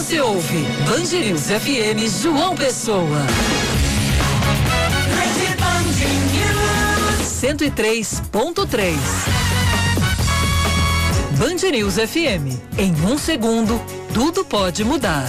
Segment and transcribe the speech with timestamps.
[0.00, 0.64] Você ouve
[1.12, 3.18] News FM João Pessoa.
[7.20, 8.96] 103.3.
[11.36, 12.58] Band News FM.
[12.78, 13.78] Em um segundo,
[14.14, 15.26] tudo pode mudar.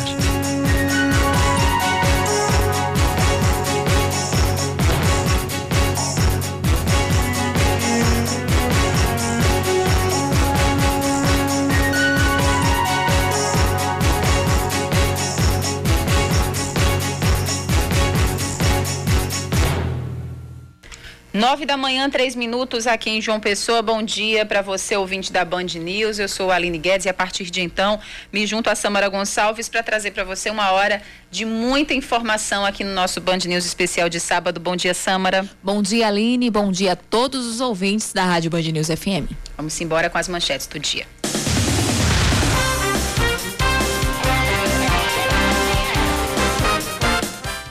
[21.41, 23.81] Nove da manhã, três minutos aqui em João Pessoa.
[23.81, 26.19] Bom dia para você, ouvinte da Band News.
[26.19, 27.99] Eu sou a Aline Guedes e a partir de então
[28.31, 32.83] me junto a Samara Gonçalves para trazer para você uma hora de muita informação aqui
[32.83, 34.59] no nosso Band News especial de sábado.
[34.59, 35.49] Bom dia, Samara.
[35.63, 36.51] Bom dia, Aline.
[36.51, 39.33] Bom dia a todos os ouvintes da Rádio Band News FM.
[39.57, 41.07] Vamos embora com as manchetes do dia.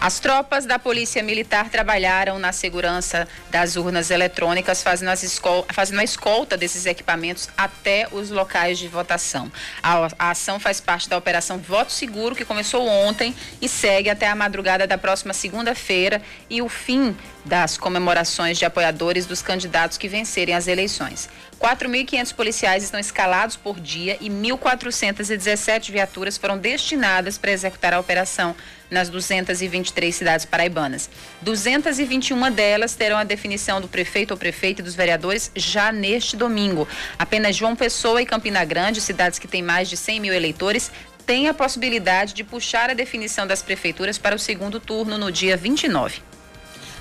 [0.01, 6.05] As tropas da Polícia Militar trabalharam na segurança das urnas eletrônicas, fazendo, escol fazendo a
[6.05, 9.53] escolta desses equipamentos até os locais de votação.
[9.83, 14.27] A, a, ação faz parte da Operação Voto Seguro, que começou ontem e segue até
[14.27, 20.09] a madrugada da próxima segunda-feira e o fim das comemorações de apoiadores dos candidatos que
[20.09, 21.29] vencerem as eleições.
[21.61, 28.57] 4.500 policiais estão escalados por dia e 1.417 viaturas foram destinadas para executar a operação
[28.91, 31.11] nas 223 cidades paraibanas.
[31.43, 36.89] 221 delas terão a definição do prefeito ou prefeita e dos vereadores já neste domingo.
[37.19, 40.91] Apenas João Pessoa e Campina Grande, cidades que têm mais de 100 mil eleitores,
[41.27, 45.57] têm a possibilidade de puxar a definição das prefeituras para o segundo turno no dia
[45.57, 46.30] 29.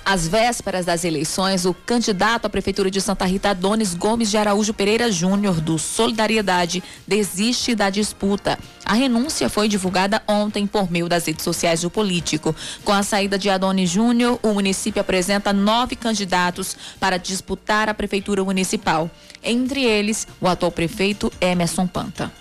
[0.10, 4.74] Às vésperas das eleições, o candidato à Prefeitura de Santa Rita, Adonis Gomes de Araújo
[4.74, 8.58] Pereira Júnior, do Solidariedade, desiste da disputa.
[8.84, 12.56] A renúncia foi divulgada ontem por meio das redes sociais do político.
[12.84, 18.44] Com a saída de Adonis Júnior, o município apresenta nove candidatos para disputar a Prefeitura
[18.44, 19.12] Municipal.
[19.44, 22.39] Entre eles, o atual prefeito Emerson Panta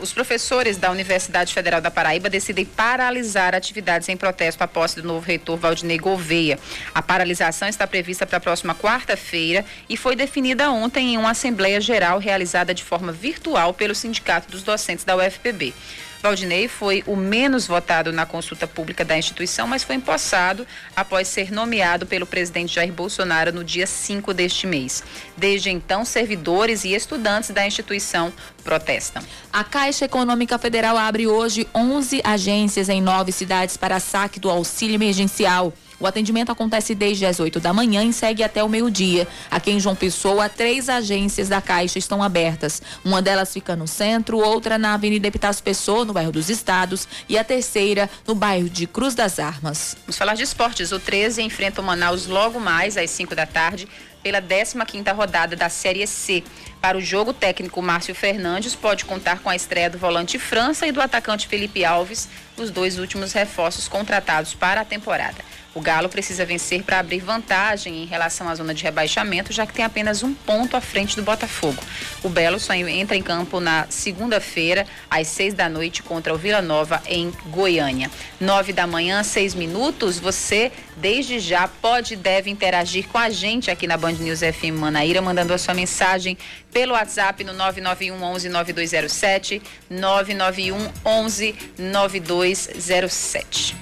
[0.00, 5.06] os professores da Universidade Federal da Paraíba decidem paralisar atividades em protesto à posse do
[5.06, 6.58] novo reitor Valdinei Gouveia.
[6.94, 11.80] A paralisação está prevista para a próxima quarta-feira e foi definida ontem em uma Assembleia
[11.80, 15.74] Geral realizada de forma virtual pelo Sindicato dos Docentes da UFPB.
[16.22, 21.50] Valdinei foi o menos votado na consulta pública da instituição, mas foi empossado após ser
[21.50, 25.02] nomeado pelo presidente Jair Bolsonaro no dia 5 deste mês.
[25.36, 28.32] Desde então, servidores e estudantes da instituição
[28.62, 29.22] protestam.
[29.52, 34.94] A Caixa Econômica Federal abre hoje 11 agências em nove cidades para saque do auxílio
[34.94, 35.72] emergencial.
[36.00, 39.28] O atendimento acontece desde as 8 da manhã e segue até o meio-dia.
[39.50, 42.80] Aqui em João Pessoa, três agências da Caixa estão abertas.
[43.04, 47.36] Uma delas fica no centro, outra na Avenida Epitácio Pessoa, no bairro dos Estados, e
[47.36, 49.94] a terceira no bairro de Cruz das Armas.
[50.06, 50.90] Vamos falar de esportes.
[50.90, 53.86] O 13 enfrenta o Manaus logo mais às 5 da tarde
[54.22, 56.42] pela 15ª rodada da Série C.
[56.80, 60.86] Para o jogo, o técnico Márcio Fernandes pode contar com a estreia do volante França
[60.86, 65.44] e do atacante Felipe Alves, os dois últimos reforços contratados para a temporada.
[65.74, 69.72] O Galo precisa vencer para abrir vantagem em relação à zona de rebaixamento, já que
[69.72, 71.80] tem apenas um ponto à frente do Botafogo.
[72.22, 76.60] O Belo só entra em campo na segunda-feira, às seis da noite, contra o Vila
[76.60, 78.10] Nova, em Goiânia.
[78.40, 80.18] Nove da manhã, seis minutos.
[80.18, 84.76] Você, desde já, pode e deve interagir com a gente aqui na Band News FM
[84.78, 86.36] Manaíra, mandando a sua mensagem
[86.72, 93.76] pelo WhatsApp no 991 11 9207, 991 11 9207.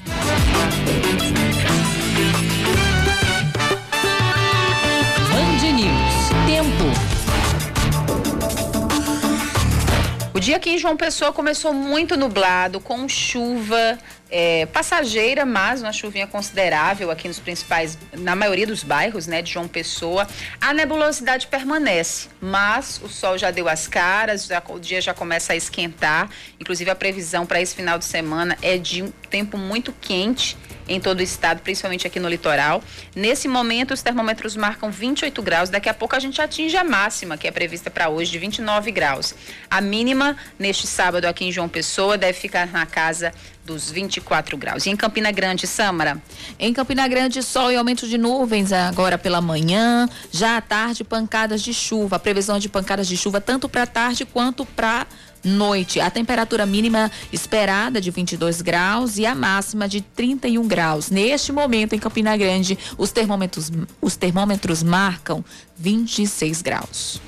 [10.48, 13.98] Dia aqui em João Pessoa começou muito nublado, com chuva
[14.31, 19.53] é, passageira, mas uma chuvinha considerável aqui nos principais, na maioria dos bairros, né, de
[19.53, 20.26] João Pessoa.
[20.59, 25.53] A nebulosidade permanece, mas o sol já deu as caras, já, o dia já começa
[25.53, 26.31] a esquentar.
[26.59, 30.56] Inclusive a previsão para esse final de semana é de um tempo muito quente
[30.89, 32.83] em todo o estado, principalmente aqui no litoral.
[33.15, 35.69] Nesse momento, os termômetros marcam 28 graus.
[35.71, 38.91] Daqui a pouco a gente atinge a máxima, que é prevista para hoje, de 29
[38.91, 39.35] graus.
[39.71, 43.33] A mínima, neste sábado aqui em João Pessoa, deve ficar na casa
[43.69, 44.87] dos 24 graus.
[44.87, 46.21] E em Campina Grande, Sâmara?
[46.59, 50.09] Em Campina Grande, sol e aumento de nuvens agora pela manhã.
[50.33, 52.17] Já à tarde, pancadas de chuva.
[52.17, 55.07] A previsão de pancadas de chuva tanto para tarde quanto para
[55.45, 56.01] noite.
[56.01, 61.11] A temperatura mínima esperada de 22 graus e a máxima de 31 graus.
[61.11, 63.71] Neste momento, em Campina Grande, os termômetros,
[64.01, 65.45] os termômetros marcam
[65.77, 67.21] 26 graus.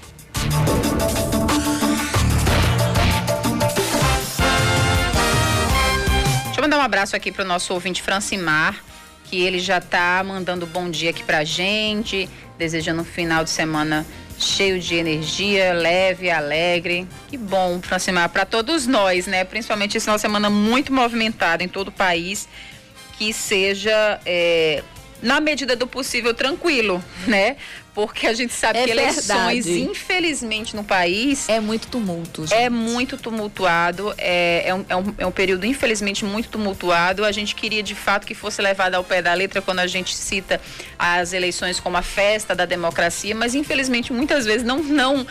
[6.61, 8.85] eu mandar um abraço aqui para o nosso ouvinte Francimar,
[9.25, 12.29] que ele já está mandando bom dia aqui para gente,
[12.59, 14.07] desejando um final de semana
[14.45, 17.07] cheio de energia, leve, alegre.
[17.29, 19.45] Que bom, Francimar, para todos nós, né?
[19.45, 22.49] Principalmente de semana muito movimentado em todo o país,
[23.19, 24.83] que seja é,
[25.23, 27.57] na medida do possível tranquilo, né?
[27.95, 29.91] Porque a gente sabe é que eleições, verdade.
[29.91, 31.49] infelizmente, no país.
[31.49, 32.47] É muito tumulto.
[32.47, 32.55] Gente.
[32.55, 34.15] É muito tumultuado.
[34.17, 37.25] É, é, um, é, um, é um período, infelizmente, muito tumultuado.
[37.25, 40.15] A gente queria, de fato, que fosse levado ao pé da letra quando a gente
[40.15, 40.61] cita
[40.99, 44.83] as eleições como a festa da democracia, mas, infelizmente, muitas vezes não.
[44.83, 45.27] não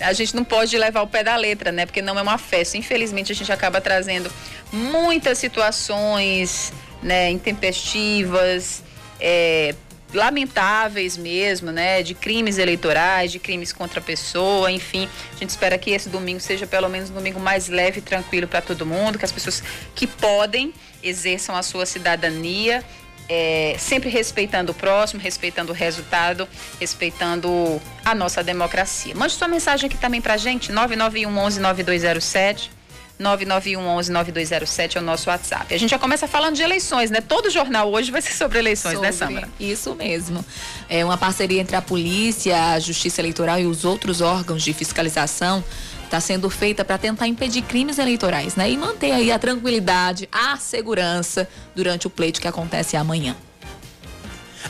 [0.00, 1.84] a gente não pode levar o pé da letra, né?
[1.84, 2.78] Porque não é uma festa.
[2.78, 4.32] Infelizmente, a gente acaba trazendo
[4.72, 8.82] muitas situações né, intempestivas,
[9.20, 9.74] é,
[10.12, 15.08] lamentáveis mesmo, né, de crimes eleitorais, de crimes contra a pessoa, enfim.
[15.34, 18.48] A gente espera que esse domingo seja pelo menos um domingo mais leve e tranquilo
[18.48, 19.62] para todo mundo, que as pessoas
[19.94, 20.72] que podem
[21.02, 22.84] exerçam a sua cidadania,
[23.28, 26.48] é, sempre respeitando o próximo, respeitando o resultado,
[26.80, 29.14] respeitando a nossa democracia.
[29.14, 32.79] Mande sua mensagem aqui também para a gente, 991 11 9207.
[33.20, 35.72] 991119207 é o nosso WhatsApp.
[35.72, 37.20] A gente já começa falando de eleições, né?
[37.20, 39.48] Todo jornal hoje vai ser sobre eleições, né, sobre, né, Samara?
[39.60, 40.44] Isso mesmo.
[40.88, 45.62] É uma parceria entre a polícia, a Justiça Eleitoral e os outros órgãos de fiscalização
[46.04, 48.68] está sendo feita para tentar impedir crimes eleitorais, né?
[48.70, 53.36] E manter aí a tranquilidade, a segurança durante o pleito que acontece amanhã.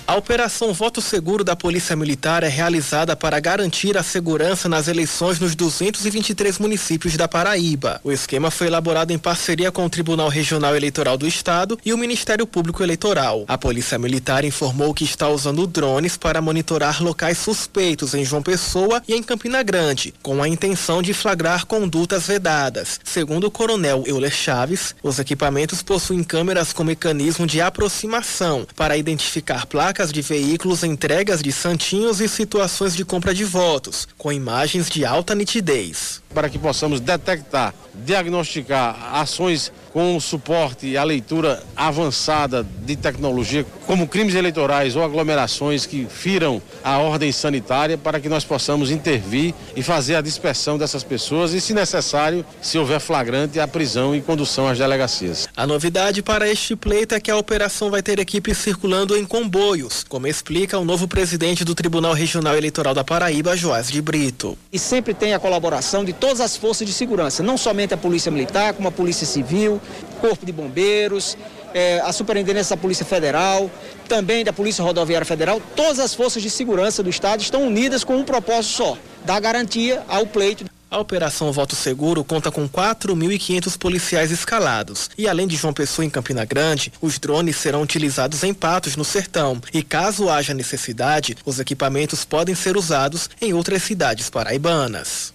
[0.06, 5.38] A Operação Voto Seguro da Polícia Militar é realizada para garantir a segurança nas eleições
[5.38, 8.00] nos 223 municípios da Paraíba.
[8.02, 11.98] O esquema foi elaborado em parceria com o Tribunal Regional Eleitoral do Estado e o
[11.98, 13.44] Ministério Público Eleitoral.
[13.46, 19.02] A Polícia Militar informou que está usando drones para monitorar locais suspeitos em João Pessoa
[19.06, 23.00] e em Campina Grande, com a intenção de flagrar condutas vedadas.
[23.04, 29.66] Segundo o coronel Euler Chaves, os equipamentos possuem câmeras com mecanismo de aproximação para identificar
[29.66, 34.90] placas placas de veículos entregas de santinhos e situações de compra de votos, com imagens
[34.90, 36.20] de alta nitidez.
[36.34, 44.06] Para que possamos detectar, diagnosticar ações com suporte e a leitura avançada de tecnologia, como
[44.06, 49.82] crimes eleitorais ou aglomerações que firam a ordem sanitária, para que nós possamos intervir e
[49.82, 54.68] fazer a dispersão dessas pessoas e, se necessário, se houver flagrante, a prisão e condução
[54.68, 55.48] às delegacias.
[55.56, 60.04] A novidade para este pleito é que a operação vai ter equipes circulando em comboios,
[60.08, 64.56] como explica o novo presidente do Tribunal Regional Eleitoral da Paraíba, Joás de Brito.
[64.72, 68.30] E sempre tem a colaboração de todas as forças de segurança, não somente a Polícia
[68.30, 69.79] Militar, como a Polícia Civil,
[70.20, 71.36] Corpo de Bombeiros,
[71.74, 73.70] é, a Superintendência da Polícia Federal,
[74.08, 78.16] também da Polícia Rodoviária Federal, todas as forças de segurança do Estado estão unidas com
[78.16, 80.64] um propósito só, dar garantia ao pleito.
[80.90, 85.08] A Operação Voto Seguro conta com 4.500 policiais escalados.
[85.16, 89.04] E além de João Pessoa em Campina Grande, os drones serão utilizados em Patos, no
[89.04, 89.62] Sertão.
[89.72, 95.32] E caso haja necessidade, os equipamentos podem ser usados em outras cidades paraibanas.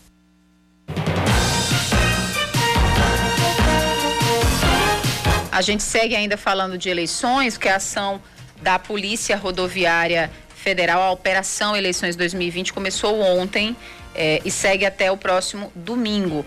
[5.56, 8.22] A gente segue ainda falando de eleições, que a ação
[8.62, 13.74] da Polícia Rodoviária Federal, a Operação Eleições 2020, começou ontem
[14.13, 16.46] eh, e segue até o próximo domingo.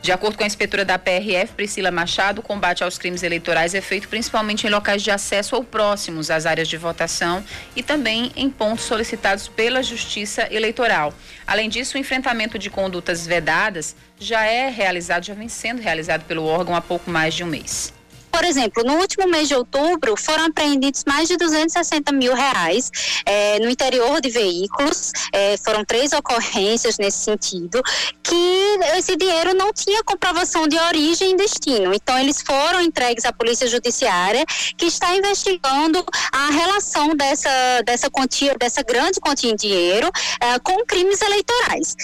[0.00, 3.80] De acordo com a inspetora da PRF, Priscila Machado, o combate aos crimes eleitorais é
[3.80, 7.42] feito principalmente em locais de acesso ou próximos às áreas de votação
[7.74, 11.12] e também em pontos solicitados pela Justiça Eleitoral.
[11.44, 16.44] Além disso, o enfrentamento de condutas vedadas já é realizado, já vem sendo realizado pelo
[16.44, 17.95] órgão há pouco mais de um mês.
[18.36, 22.90] Por exemplo, no último mês de outubro foram apreendidos mais de 260 mil reais
[23.24, 25.10] é, no interior de veículos.
[25.32, 27.82] É, foram três ocorrências nesse sentido,
[28.22, 31.94] que esse dinheiro não tinha comprovação de origem e destino.
[31.94, 34.44] Então, eles foram entregues à Polícia Judiciária,
[34.76, 37.48] que está investigando a relação dessa,
[37.86, 40.10] dessa quantia, dessa grande quantia em dinheiro
[40.42, 41.96] é, com crimes eleitorais.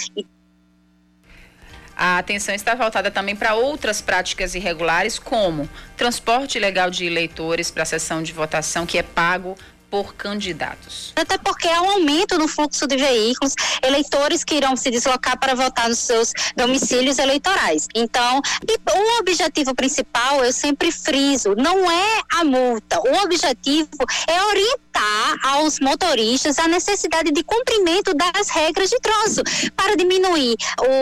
[1.95, 7.83] A atenção está voltada também para outras práticas irregulares, como transporte ilegal de eleitores para
[7.83, 9.55] a sessão de votação, que é pago
[9.93, 11.13] por candidatos.
[11.15, 15.53] Até porque há um aumento no fluxo de veículos, eleitores que irão se deslocar para
[15.53, 17.87] votar nos seus domicílios eleitorais.
[17.93, 22.99] Então, o objetivo principal, eu sempre friso, não é a multa.
[23.01, 23.87] O objetivo
[24.25, 29.43] é orientar aos motoristas a necessidade de cumprimento das regras de trânsito
[29.75, 30.55] para diminuir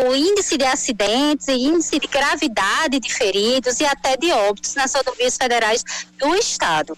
[0.10, 5.38] o índice de acidentes, índice de gravidade de feridos e até de óbitos nas rodovias
[5.38, 5.82] federais
[6.18, 6.98] do estado.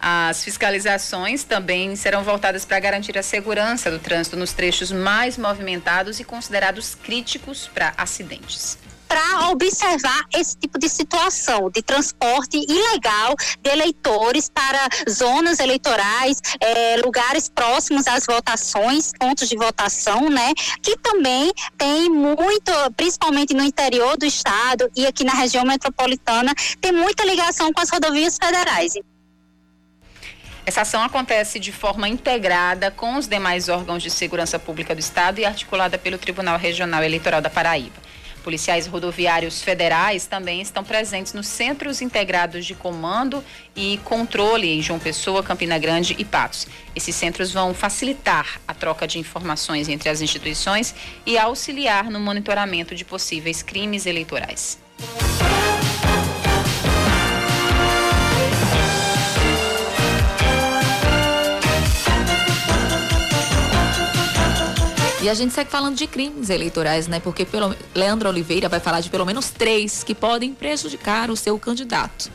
[0.00, 6.18] As fiscalizações também serão voltadas para garantir a segurança do trânsito nos trechos mais movimentados
[6.18, 8.78] e considerados críticos para acidentes.
[9.06, 16.96] para observar esse tipo de situação de transporte ilegal de eleitores para zonas eleitorais, é,
[16.98, 20.52] lugares próximos às votações, pontos de votação, né?
[20.80, 26.92] Que também tem muito, principalmente no interior do estado e aqui na região metropolitana, tem
[26.92, 28.92] muita ligação com as rodovias federais.
[30.70, 35.40] Essa ação acontece de forma integrada com os demais órgãos de segurança pública do Estado
[35.40, 37.96] e articulada pelo Tribunal Regional Eleitoral da Paraíba.
[38.44, 45.00] Policiais rodoviários federais também estão presentes nos centros integrados de comando e controle em João
[45.00, 46.68] Pessoa, Campina Grande e Patos.
[46.94, 50.94] Esses centros vão facilitar a troca de informações entre as instituições
[51.26, 54.78] e auxiliar no monitoramento de possíveis crimes eleitorais.
[65.22, 67.20] E a gente segue falando de crimes eleitorais, né?
[67.20, 71.58] Porque pelo, Leandro Oliveira vai falar de pelo menos três que podem prejudicar o seu
[71.58, 72.30] candidato.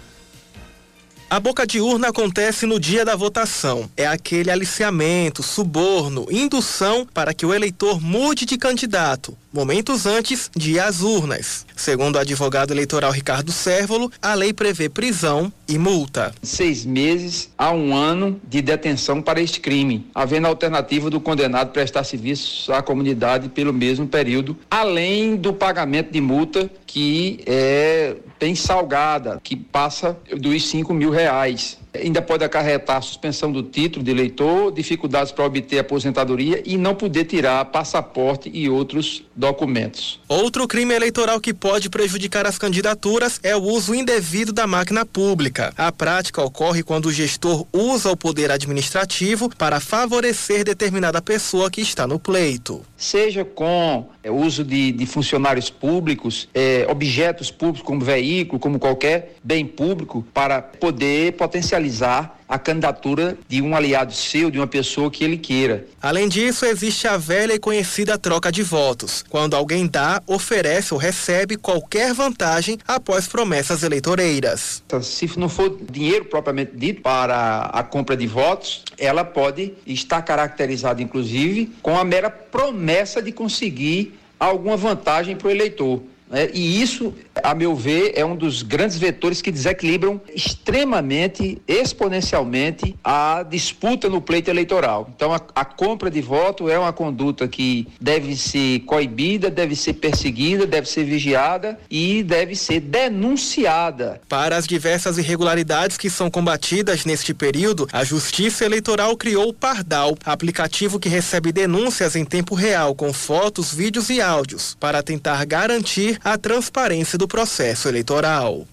[1.27, 3.89] A boca de urna acontece no dia da votação.
[3.97, 10.73] É aquele aliciamento, suborno, indução para que o eleitor mude de candidato, momentos antes de
[10.73, 11.65] ir às urnas.
[11.75, 16.33] Segundo o advogado eleitoral Ricardo Sérvolo, a lei prevê prisão e multa.
[16.41, 21.71] Seis meses a um ano de detenção para este crime, havendo a alternativa do condenado
[21.71, 28.55] prestar serviços à comunidade pelo mesmo período, além do pagamento de multa que é bem
[28.55, 31.77] salgada, que passa dos cinco mil reais.
[31.93, 37.23] Ainda pode acarretar suspensão do título de eleitor, dificuldades para obter aposentadoria e não poder
[37.23, 40.19] tirar passaporte e outros documentos.
[40.27, 45.54] Outro crime eleitoral que pode prejudicar as candidaturas é o uso indevido da máquina pública.
[45.77, 51.81] A prática ocorre quando o gestor usa o poder administrativo para favorecer determinada pessoa que
[51.81, 52.85] está no pleito.
[53.05, 59.35] Seja com é, uso de, de, funcionários públicos, é, objetos públicos como veículo, como qualquer
[59.43, 65.23] bem público, para poder potencializar a candidatura de um aliado seu, de uma pessoa que
[65.23, 65.85] ele queira.
[65.99, 70.99] Além disso, existe a velha e conhecida troca de votos, quando alguém dá, oferece ou
[70.99, 74.83] recebe qualquer vantagem após promessas eleitoreiras.
[75.01, 81.01] Se não for dinheiro propriamente dito para a compra de votos, ela pode estar caracterizada,
[81.01, 86.01] inclusive, com a mera promessa de conseguir alguma vantagem para o eleitor.
[86.29, 86.49] Né?
[86.53, 87.13] E isso,
[87.43, 94.21] a meu ver, é um dos grandes vetores que desequilibram extremamente, exponencialmente, a disputa no
[94.21, 95.09] pleito eleitoral.
[95.15, 99.93] Então, a, a compra de voto é uma conduta que deve ser coibida, deve ser
[99.93, 104.21] perseguida, deve ser vigiada e deve ser denunciada.
[104.27, 110.17] Para as diversas irregularidades que são combatidas neste período, a Justiça Eleitoral criou o Pardal,
[110.25, 116.14] aplicativo que recebe denúncias em tempo real com fotos, vídeos e áudios, para tentar garantir
[116.23, 118.67] a transparência do processo eleitoral.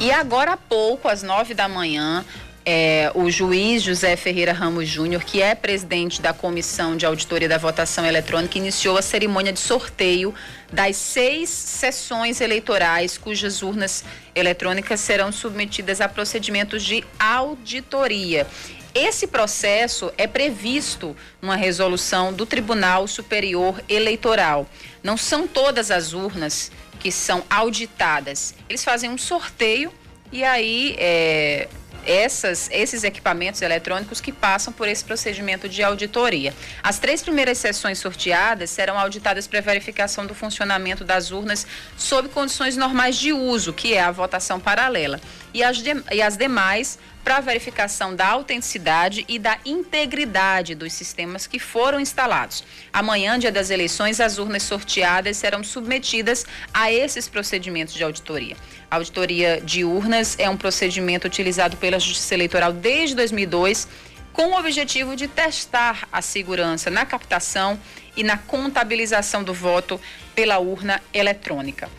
[0.00, 2.24] E agora há pouco, às nove da manhã,
[2.64, 7.56] é, o juiz José Ferreira Ramos Júnior, que é presidente da Comissão de Auditoria da
[7.56, 10.34] Votação Eletrônica, iniciou a cerimônia de sorteio
[10.72, 14.04] das seis sessões eleitorais cujas urnas
[14.34, 18.46] eletrônicas serão submetidas a procedimentos de auditoria.
[18.94, 24.66] Esse processo é previsto numa resolução do Tribunal Superior Eleitoral.
[25.02, 28.54] Não são todas as urnas que são auditadas.
[28.68, 29.92] Eles fazem um sorteio
[30.32, 31.68] e aí é,
[32.08, 36.54] essas, esses equipamentos eletrônicos que passam por esse procedimento de auditoria.
[36.82, 41.66] As três primeiras sessões sorteadas serão auditadas para verificação do funcionamento das urnas
[41.96, 45.20] sob condições normais de uso, que é a votação paralela.
[45.52, 51.46] E as, de, e as demais para verificação da autenticidade e da integridade dos sistemas
[51.46, 52.64] que foram instalados.
[52.90, 58.56] Amanhã, dia das eleições, as urnas sorteadas serão submetidas a esses procedimentos de auditoria.
[58.90, 63.86] A auditoria de urnas é um procedimento utilizado pela Justiça Eleitoral desde 2002
[64.32, 67.78] com o objetivo de testar a segurança na captação
[68.16, 70.00] e na contabilização do voto
[70.34, 71.90] pela urna eletrônica.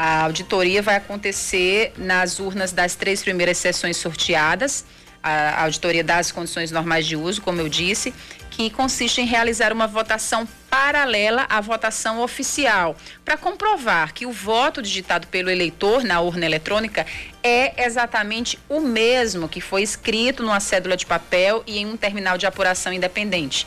[0.00, 4.84] A auditoria vai acontecer nas urnas das três primeiras sessões sorteadas,
[5.20, 8.14] a auditoria das condições normais de uso, como eu disse,
[8.48, 14.80] que consiste em realizar uma votação paralela à votação oficial, para comprovar que o voto
[14.80, 17.04] digitado pelo eleitor na urna eletrônica
[17.42, 22.38] é exatamente o mesmo que foi escrito numa cédula de papel e em um terminal
[22.38, 23.66] de apuração independente.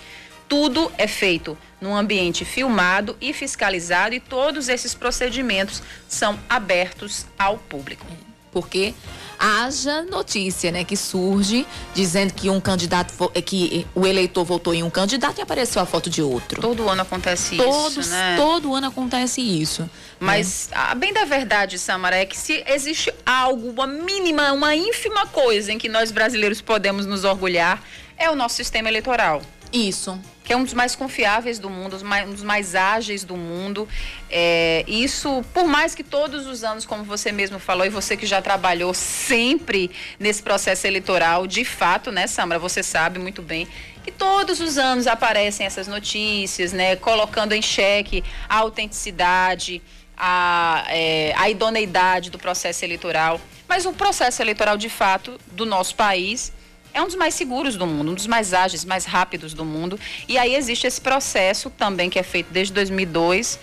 [0.51, 7.57] Tudo é feito num ambiente filmado e fiscalizado e todos esses procedimentos são abertos ao
[7.57, 8.05] público.
[8.51, 8.93] Porque
[9.39, 13.13] haja notícia, né, que surge dizendo que um candidato
[13.45, 16.59] que o eleitor votou em um candidato e apareceu a foto de outro.
[16.59, 18.35] Todo ano acontece Todos, isso, né?
[18.35, 19.89] Todo ano acontece isso.
[20.19, 20.77] Mas né?
[20.77, 25.71] a bem da verdade, Samara, é que se existe algo, uma mínima, uma ínfima coisa
[25.71, 27.81] em que nós brasileiros podemos nos orgulhar,
[28.17, 29.41] é o nosso sistema eleitoral.
[29.71, 30.19] Isso.
[30.51, 33.87] Que é um dos mais confiáveis do mundo, um dos mais ágeis do mundo.
[34.29, 38.25] É, isso, por mais que todos os anos, como você mesmo falou, e você que
[38.25, 39.89] já trabalhou sempre
[40.19, 43.65] nesse processo eleitoral, de fato, né, Samara, você sabe muito bem
[44.03, 49.81] que todos os anos aparecem essas notícias, né, colocando em xeque a autenticidade,
[50.17, 53.39] a, é, a idoneidade do processo eleitoral.
[53.69, 56.51] Mas o processo eleitoral, de fato, do nosso país
[56.93, 59.99] é um dos mais seguros do mundo, um dos mais ágeis, mais rápidos do mundo.
[60.27, 63.59] E aí existe esse processo também que é feito desde 2002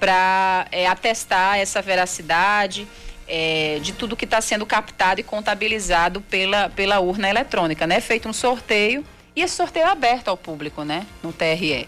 [0.00, 2.88] para é, atestar essa veracidade
[3.28, 8.00] é, de tudo que está sendo captado e contabilizado pela, pela urna eletrônica, né?
[8.00, 11.06] Feito um sorteio e esse sorteio é aberto ao público, né?
[11.22, 11.86] No TRE.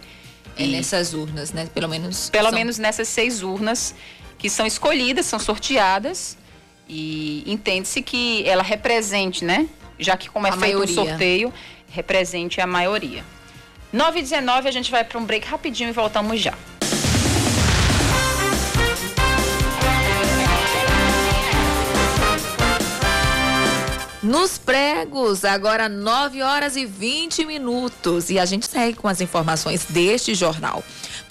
[0.57, 1.69] É nessas urnas, né?
[1.75, 2.31] Pelo menos.
[2.31, 2.59] Pelo são...
[2.59, 3.95] menos nessas seis urnas
[4.39, 6.39] que são escolhidas, são sorteadas
[6.89, 9.69] e entende-se que ela represente, né?
[9.99, 11.01] Já que como é a feito maioria.
[11.01, 11.55] um sorteio,
[11.91, 13.25] represente a maioria.
[13.93, 16.55] 9 e 19 a gente vai para um break rapidinho e voltamos já.
[24.25, 28.31] Nos pregos, agora 9 horas e 20 minutos.
[28.31, 30.83] E a gente segue com as informações deste jornal.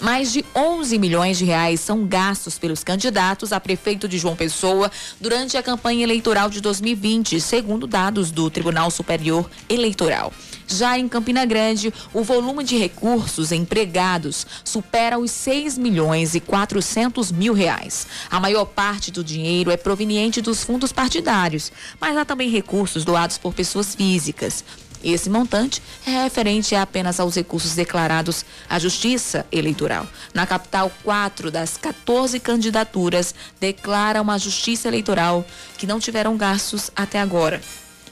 [0.04, 4.92] Mais de 11 milhões de reais são gastos pelos candidatos a prefeito de João Pessoa
[5.18, 10.30] durante a campanha eleitoral de 2020, segundo dados do Tribunal Superior Eleitoral.
[10.66, 17.32] Já em Campina Grande, o volume de recursos empregados supera os 6 milhões e 400
[17.32, 18.06] mil reais.
[18.30, 23.38] A maior parte do dinheiro é proveniente dos fundos partidários, mas há também recursos doados
[23.38, 24.62] por pessoas físicas.
[25.04, 30.06] Esse montante é referente apenas aos recursos declarados à Justiça Eleitoral.
[30.32, 35.44] Na capital, quatro das 14 candidaturas declaram à Justiça Eleitoral
[35.76, 37.60] que não tiveram gastos até agora.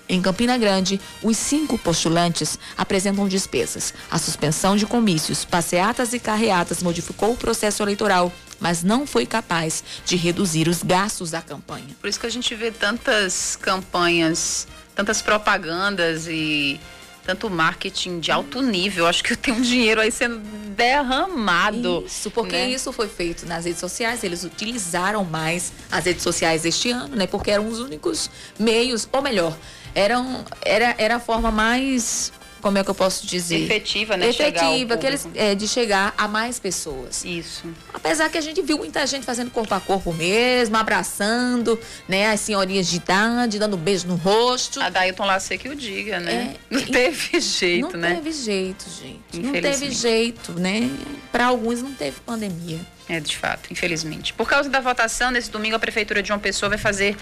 [0.07, 3.95] Em Campina Grande, os cinco postulantes apresentam despesas.
[4.11, 9.83] A suspensão de comícios, passeatas e carreatas modificou o processo eleitoral, mas não foi capaz
[10.05, 11.97] de reduzir os gastos da campanha.
[11.99, 16.81] Por isso que a gente vê tantas campanhas, tantas propagandas e
[17.25, 19.07] tanto marketing de alto nível.
[19.07, 20.39] Acho que tem um dinheiro aí sendo
[20.75, 22.05] derramado.
[22.07, 22.71] Isso, porque né?
[22.71, 24.25] isso foi feito nas redes sociais.
[24.25, 27.27] Eles utilizaram mais as redes sociais este ano, né?
[27.27, 29.57] Porque eram os únicos meios, ou melhor,
[29.95, 33.65] eram, era, era a forma mais como é que eu posso dizer?
[33.65, 34.29] Efetiva, né?
[34.29, 37.25] Efetiva, que eles, é, de chegar a mais pessoas.
[37.25, 37.65] Isso.
[37.93, 42.31] Apesar que a gente viu muita gente fazendo corpo a corpo mesmo, abraçando, né?
[42.31, 44.81] As senhorinhas de idade, dando beijo no rosto.
[44.81, 46.55] A Dailton Lacê que o diga, né?
[46.55, 48.09] É, não teve jeito, não né?
[48.11, 49.45] Não teve jeito, gente.
[49.45, 50.89] Não teve jeito, né?
[51.33, 52.81] Para alguns não teve pandemia.
[53.09, 54.33] É, de fato, infelizmente.
[54.33, 57.17] Por causa da votação, nesse domingo a Prefeitura de João Pessoa vai fazer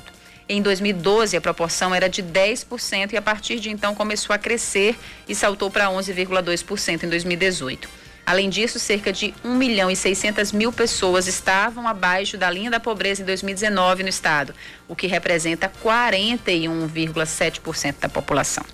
[0.48, 4.98] Em 2012, a proporção era de 10% e a partir de então começou a crescer
[5.28, 7.88] e saltou para 11,2% em 2018.
[8.24, 12.78] Além disso, cerca de 1 milhão e 600 mil pessoas estavam abaixo da linha da
[12.78, 14.54] pobreza em 2019 no estado,
[14.86, 18.64] o que representa 41,7% da população.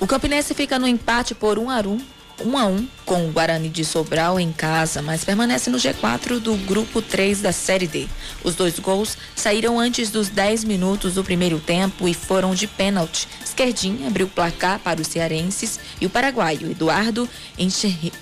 [0.00, 3.68] O Campinense fica no empate por 1 a 1 1 a 1 com o Guarani
[3.68, 8.08] de Sobral em casa, mas permanece no G4 do grupo 3 da Série D.
[8.44, 13.28] Os dois gols saíram antes dos 10 minutos do primeiro tempo e foram de pênalti.
[13.44, 18.12] Esquerdinha abriu o placar para os cearenses e o paraguaio Eduardo Enxerri...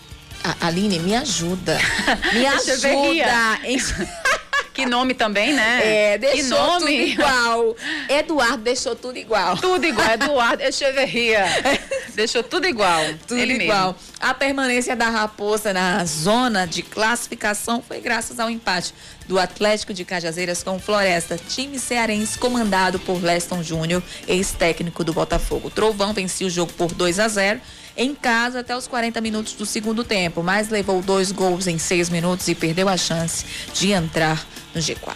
[0.61, 1.77] Aline, me ajuda.
[2.33, 3.59] Me ajuda.
[4.77, 5.81] Que nome também, né?
[5.83, 6.81] É, deixou que nome?
[6.81, 7.77] tudo igual.
[8.11, 9.57] Eduardo deixou tudo igual.
[9.57, 10.07] Tudo igual.
[10.11, 11.47] Eduardo Echeverria.
[12.17, 13.03] deixou tudo igual.
[13.27, 13.93] Tudo Ele igual.
[13.93, 14.17] Mesmo.
[14.19, 18.93] A permanência da Raposa na zona de classificação foi graças ao empate
[19.29, 25.13] do Atlético de Cajazeiras com o Floresta, time cearense comandado por Leston Júnior, ex-técnico do
[25.13, 25.71] Botafogo.
[25.71, 27.61] Trovão venceu o jogo por 2 a 0
[27.97, 32.11] em casa até os 40 minutos do segundo tempo, mas levou dois gols em seis
[32.11, 35.15] minutos e perdeu a chance de entrar no G4.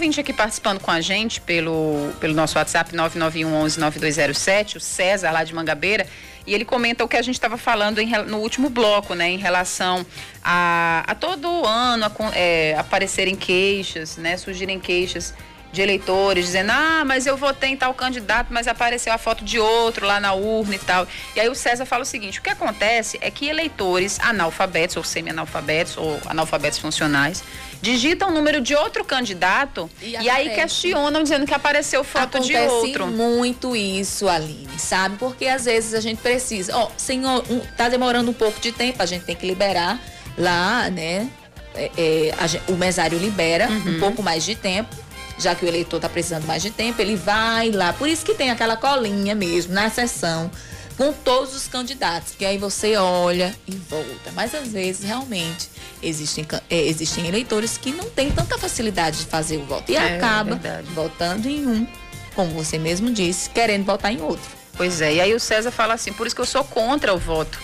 [0.00, 5.30] Ouvinte aqui participando com a gente pelo, pelo nosso WhatsApp 991 11 9207, o César
[5.30, 6.06] lá de Mangabeira,
[6.46, 9.36] e ele comenta o que a gente estava falando em, no último bloco, né, em
[9.36, 10.06] relação
[10.42, 15.34] a, a todo ano a, é, aparecerem queixas, né, surgirem queixas
[15.70, 19.58] de eleitores dizendo: ah, mas eu votei em tal candidato, mas apareceu a foto de
[19.58, 21.06] outro lá na urna e tal.
[21.36, 25.04] E aí o César fala o seguinte: o que acontece é que eleitores analfabetos ou
[25.04, 27.44] semi-analfabetos ou analfabetos funcionais
[27.80, 32.52] digitam o número de outro candidato e, e aí questionam dizendo que apareceu foto Acontece
[32.52, 33.06] de outro.
[33.06, 35.16] muito isso, Aline, sabe?
[35.16, 38.72] Porque às vezes a gente precisa, ó, oh, senhor, um, tá demorando um pouco de
[38.72, 40.00] tempo, a gente tem que liberar
[40.36, 41.28] lá, né?
[41.74, 43.96] É, é, a, o mesário libera uhum.
[43.96, 44.94] um pouco mais de tempo
[45.38, 47.92] já que o eleitor está precisando mais de tempo, ele vai lá.
[47.94, 50.50] Por isso que tem aquela colinha mesmo na sessão
[50.96, 54.32] com todos os candidatos, que aí você olha e volta.
[54.34, 55.70] Mas às vezes realmente
[56.02, 60.16] existem, é, existem eleitores que não têm tanta facilidade de fazer o voto e é,
[60.16, 61.86] acaba é votando em um,
[62.34, 64.50] como você mesmo disse, querendo votar em outro.
[64.76, 67.18] Pois é, e aí o César fala assim, por isso que eu sou contra o
[67.18, 67.58] voto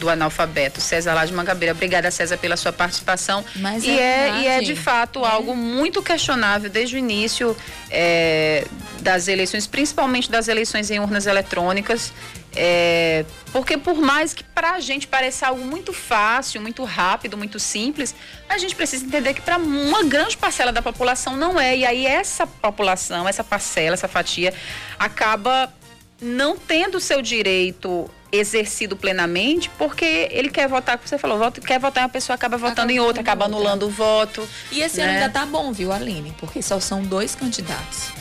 [0.00, 1.74] do analfabeto, César lá de Mangabeira.
[1.74, 3.44] Obrigada, César, pela sua participação.
[3.56, 5.28] Mas e, é, é e é de fato é.
[5.28, 7.54] algo muito questionável desde o início
[7.90, 8.66] é,
[9.00, 12.12] das eleições, principalmente das eleições em urnas eletrônicas.
[12.54, 17.58] É, porque por mais que para a gente pareça algo muito fácil, muito rápido, muito
[17.58, 18.14] simples,
[18.48, 21.76] a gente precisa entender que para uma grande parcela da população não é.
[21.76, 24.52] E aí essa população, essa parcela, essa fatia,
[24.98, 25.72] acaba
[26.20, 31.60] não tendo o seu direito exercido plenamente, porque ele quer votar, como você falou, voto,
[31.60, 34.46] quer votar, a pessoa acaba votando acaba em outra, acaba anulando o voto.
[34.70, 35.04] E esse né?
[35.04, 36.32] ano ainda tá bom, viu, Aline?
[36.38, 38.19] Porque só são dois candidatos.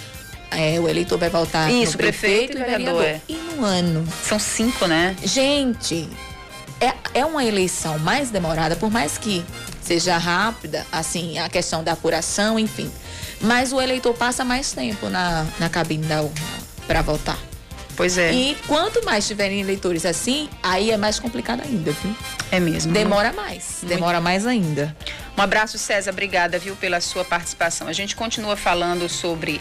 [0.52, 3.04] É, o eleitor vai votar Isso, no prefeito, prefeito e vereador.
[3.04, 3.22] É.
[3.28, 4.08] E no ano?
[4.24, 5.16] São cinco, né?
[5.24, 6.10] Gente,
[6.82, 9.46] é, é uma eleição mais demorada, por mais que
[9.82, 12.92] seja rápida, assim, a questão da apuração, enfim.
[13.42, 17.38] Mas o eleitor passa mais tempo na, na cabine da urna para votar.
[17.96, 18.32] Pois é.
[18.32, 22.16] E quanto mais tiverem eleitores assim, aí é mais complicado ainda, viu?
[22.50, 22.94] É mesmo.
[22.94, 23.80] Demora mais.
[23.82, 23.94] Muito.
[23.94, 24.96] Demora mais ainda.
[25.38, 26.12] Um abraço, César.
[26.12, 27.88] Obrigada, viu, pela sua participação.
[27.88, 29.60] A gente continua falando sobre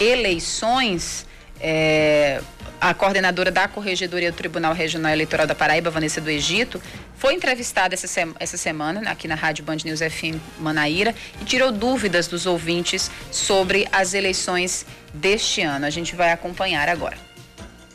[0.00, 1.26] eleições.
[1.60, 2.40] É,
[2.80, 6.80] a coordenadora da Corregedoria do Tribunal Regional Eleitoral da Paraíba, Vanessa do Egito,
[7.18, 8.08] foi entrevistada essa,
[8.38, 13.86] essa semana aqui na Rádio Band News FM Manaíra e tirou dúvidas dos ouvintes sobre
[13.92, 15.84] as eleições deste ano.
[15.84, 17.18] A gente vai acompanhar agora.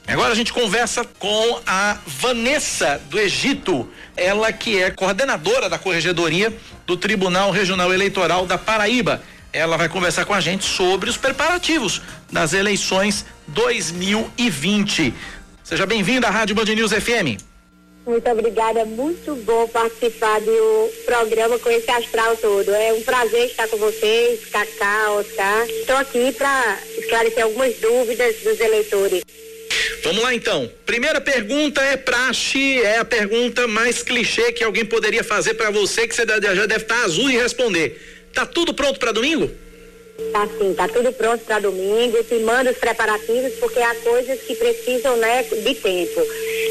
[0.07, 6.55] Agora a gente conversa com a Vanessa do Egito, ela que é coordenadora da corregedoria
[6.85, 9.23] do Tribunal Regional Eleitoral da Paraíba.
[9.55, 15.13] Ela vai conversar com a gente sobre os preparativos das eleições 2020.
[15.63, 17.39] Seja bem-vinda à Rádio Band News FM.
[18.05, 22.69] Muito obrigada, é muito bom participar do programa com esse astral todo.
[22.69, 25.65] É um prazer estar com vocês, Cacá, Oscar.
[25.69, 29.23] Estou aqui para esclarecer algumas dúvidas dos eleitores.
[30.03, 30.69] Vamos lá então.
[30.85, 36.05] Primeira pergunta é praxe, é a pergunta mais clichê que alguém poderia fazer para você,
[36.05, 38.14] que você já deve estar azul e responder.
[38.35, 39.49] Tá tudo pronto para domingo?
[40.33, 42.21] Tá sim, tá tudo pronto para domingo.
[42.25, 46.21] Te manda os preparativos porque há coisas que precisam né, de tempo.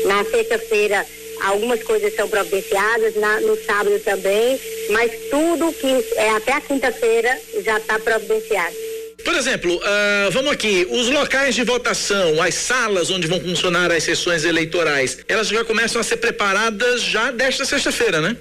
[0.05, 1.05] Na sexta-feira
[1.43, 7.39] algumas coisas são providenciadas, na, no sábado também, mas tudo que é até a quinta-feira
[7.65, 8.75] já está providenciado.
[9.25, 14.05] Por exemplo, uh, vamos aqui, os locais de votação, as salas onde vão funcionar as
[14.05, 18.37] sessões eleitorais, elas já começam a ser preparadas já desta sexta-feira, né?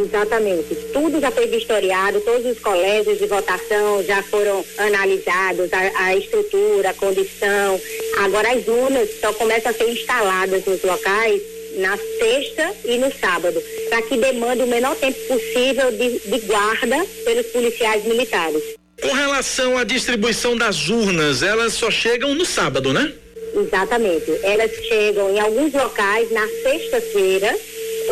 [0.00, 0.74] Exatamente.
[0.92, 6.90] Tudo já foi vistoriado, todos os colégios de votação já foram analisados, a, a, estrutura,
[6.90, 7.80] a condição.
[8.18, 11.42] Agora as urnas só começam a ser instaladas nos locais
[11.76, 17.06] na sexta e no sábado, para que demande o menor tempo possível de, de guarda
[17.24, 18.62] pelos policiais militares.
[19.00, 23.12] Com relação à distribuição das urnas, elas só chegam no sábado, né?
[23.54, 24.30] Exatamente.
[24.42, 27.56] Elas chegam em alguns locais na sexta-feira,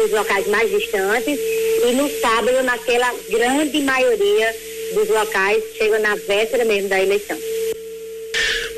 [0.04, 4.54] os locais mais distantes, e no sábado, naquela grande maioria
[4.94, 7.38] dos locais, chegam na véspera mesmo da eleição.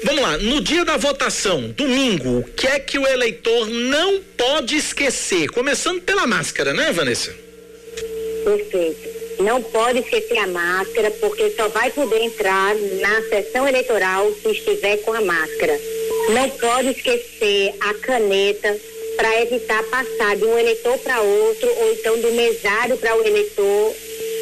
[0.03, 4.77] Vamos lá, no dia da votação, domingo, o que é que o eleitor não pode
[4.77, 5.51] esquecer?
[5.51, 7.35] Começando pela máscara, né, Vanessa?
[8.45, 14.51] Perfeito não pode esquecer a máscara, porque só vai poder entrar na sessão eleitoral se
[14.51, 15.79] estiver com a máscara.
[16.31, 18.77] Não pode esquecer a caneta
[19.21, 23.95] para evitar passar de um eleitor para outro ou então do mesário para o eleitor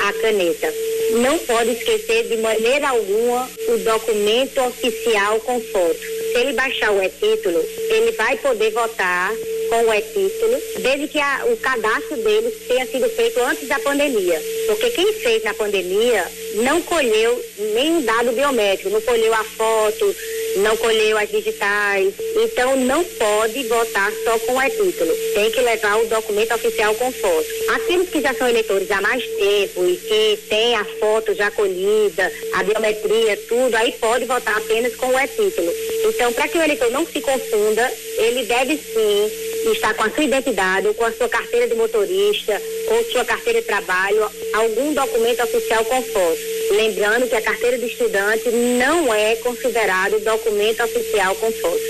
[0.03, 0.73] a caneta.
[1.21, 5.99] Não pode esquecer de maneira alguma o documento oficial com foto.
[5.99, 7.61] Se ele baixar o e-título,
[7.91, 9.33] ele vai poder votar
[9.69, 14.41] com o e-título, desde que a, o cadastro deles tenha sido feito antes da pandemia.
[14.69, 16.25] Porque quem fez na pandemia
[16.63, 20.15] não colheu nenhum dado biométrico, não colheu a foto,
[20.59, 22.15] não colheu as digitais.
[22.37, 25.15] Então não pode votar só com o e-título.
[25.35, 27.47] Tem que levar o documento oficial com foto.
[27.75, 32.33] Aqueles que já são eleitores há mais tempo e que têm a foto já colhida,
[32.55, 35.73] a biometria, tudo, aí pode votar apenas com o e-título.
[36.05, 40.25] Então, para que o eleitor não se confunda, ele deve sim estar com a sua
[40.25, 45.43] identidade, ou com a sua carteira de motorista, ou sua carteira de trabalho, algum documento
[45.43, 46.58] oficial com foto.
[46.71, 51.81] Lembrando que a carteira de estudante não é considerado documento oficial com foto.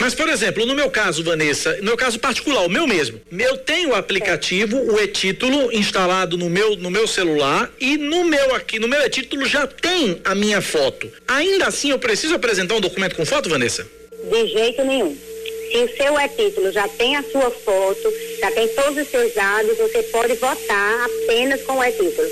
[0.00, 3.56] Mas, por exemplo, no meu caso, Vanessa, no meu caso particular, o meu mesmo, eu
[3.56, 8.78] tenho o aplicativo, o e-título instalado no meu, no meu celular e no meu aqui,
[8.78, 11.10] no meu e-título já tem a minha foto.
[11.26, 13.86] Ainda assim, eu preciso apresentar um documento com foto, Vanessa?
[14.30, 15.16] De jeito nenhum.
[15.70, 19.76] Se o seu e-título já tem a sua foto, já tem todos os seus dados,
[19.76, 22.28] você pode votar apenas com o e-título.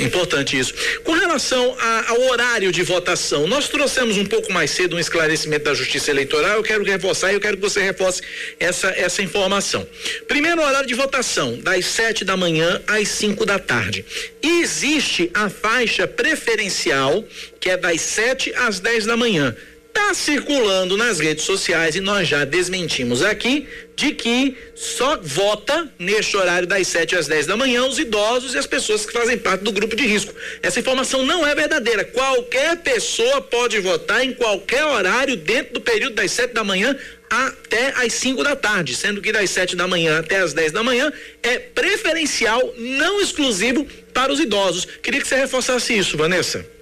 [0.00, 0.74] Importante isso.
[1.04, 5.74] Com relação ao horário de votação, nós trouxemos um pouco mais cedo um esclarecimento da
[5.74, 6.56] Justiça Eleitoral.
[6.56, 8.22] Eu quero reforçar e eu quero que você reforce
[8.58, 9.86] essa, essa informação.
[10.26, 14.04] Primeiro horário de votação, das 7 da manhã às 5 da tarde.
[14.42, 17.24] E existe a faixa preferencial,
[17.60, 19.56] que é das 7 às 10 da manhã
[19.98, 26.36] está circulando nas redes sociais e nós já desmentimos aqui de que só vota neste
[26.36, 29.64] horário das 7 às 10 da manhã os idosos e as pessoas que fazem parte
[29.64, 30.32] do grupo de risco.
[30.62, 32.04] Essa informação não é verdadeira.
[32.04, 36.96] Qualquer pessoa pode votar em qualquer horário dentro do período das 7 da manhã
[37.28, 40.84] até às 5 da tarde, sendo que das 7 da manhã até às 10 da
[40.84, 43.84] manhã é preferencial, não exclusivo
[44.14, 44.86] para os idosos.
[45.02, 46.77] Queria que você reforçasse isso, Vanessa.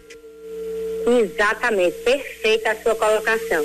[1.07, 3.65] Exatamente, perfeita a sua colocação.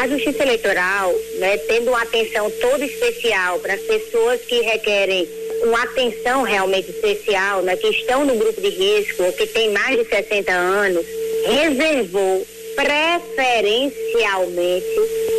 [0.00, 5.28] A Justiça Eleitoral, né, tendo uma atenção toda especial para as pessoas que requerem
[5.62, 9.98] uma atenção realmente especial, né, que estão no grupo de risco ou que têm mais
[9.98, 11.04] de 60 anos,
[11.44, 14.86] reservou preferencialmente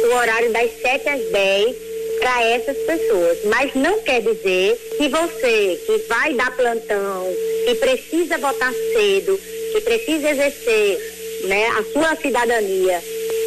[0.03, 1.75] o horário das 7 às 10
[2.19, 3.39] para essas pessoas.
[3.45, 9.39] Mas não quer dizer que você que vai dar plantão, que precisa votar cedo,
[9.71, 13.01] que precisa exercer né, a sua cidadania,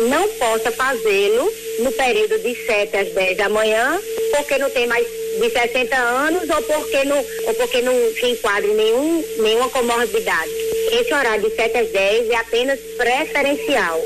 [0.08, 4.00] não possa fazê-lo no período de 7 às 10 da manhã,
[4.36, 8.68] porque não tem mais de 60 anos ou porque não, ou porque não se enquadra
[8.68, 10.50] em nenhum, nenhuma comorbidade.
[10.92, 14.00] Esse horário de 7 às 10 é apenas preferencial,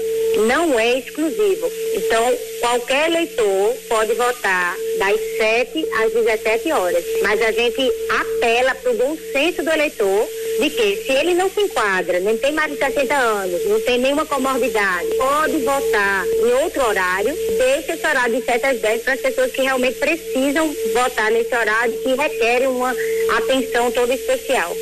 [0.47, 1.71] não é exclusivo.
[1.95, 8.93] Então, qualquer eleitor pode votar das 7 às 17 horas, mas a gente apela para
[8.93, 10.29] o bom senso do eleitor
[10.61, 13.99] de que se ele não se enquadra, não tem mais de 60 anos, não tem
[13.99, 19.15] nenhuma comorbidade, pode votar em outro horário, deixa esse horário de 7 às 10 para
[19.15, 22.95] as pessoas que realmente precisam votar nesse horário, que requerem uma
[23.37, 24.77] atenção toda especial.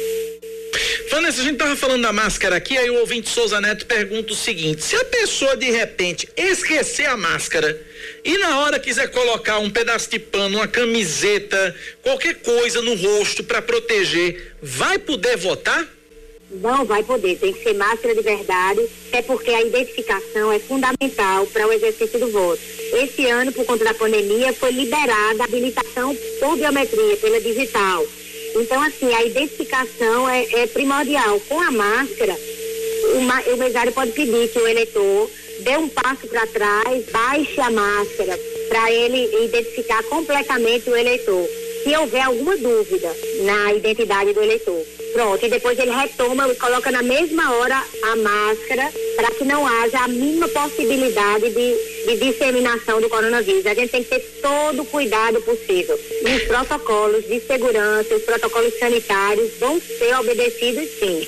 [1.11, 4.37] Vanessa, a gente tava falando da máscara aqui, aí o ouvinte Souza Neto pergunta o
[4.37, 7.81] seguinte: se a pessoa de repente esquecer a máscara
[8.25, 13.45] e na hora quiser colocar um pedaço de pano, uma camiseta, qualquer coisa no rosto
[13.45, 15.87] para proteger, vai poder votar?
[16.51, 18.81] Não vai poder, tem que ser máscara de verdade,
[19.13, 22.61] é porque a identificação é fundamental para o exercício do voto.
[22.93, 28.07] Esse ano, por conta da pandemia, foi liberada a habilitação por biometria, pela digital.
[28.59, 31.39] Então, assim, a identificação é, é primordial.
[31.49, 36.47] Com a máscara, o, o mesário pode pedir que o eleitor dê um passo para
[36.47, 38.39] trás, baixe a máscara,
[38.69, 41.49] para ele identificar completamente o eleitor.
[41.85, 43.15] Se houver alguma dúvida
[43.45, 44.85] na identidade do eleitor.
[45.17, 49.67] Pronto, e depois ele retoma e coloca na mesma hora a máscara para que não
[49.67, 51.75] haja a mínima possibilidade de,
[52.07, 53.65] de disseminação do coronavírus.
[53.65, 55.99] A gente tem que ter todo o cuidado possível.
[56.23, 61.27] E os protocolos de segurança, os protocolos sanitários vão ser obedecidos sim.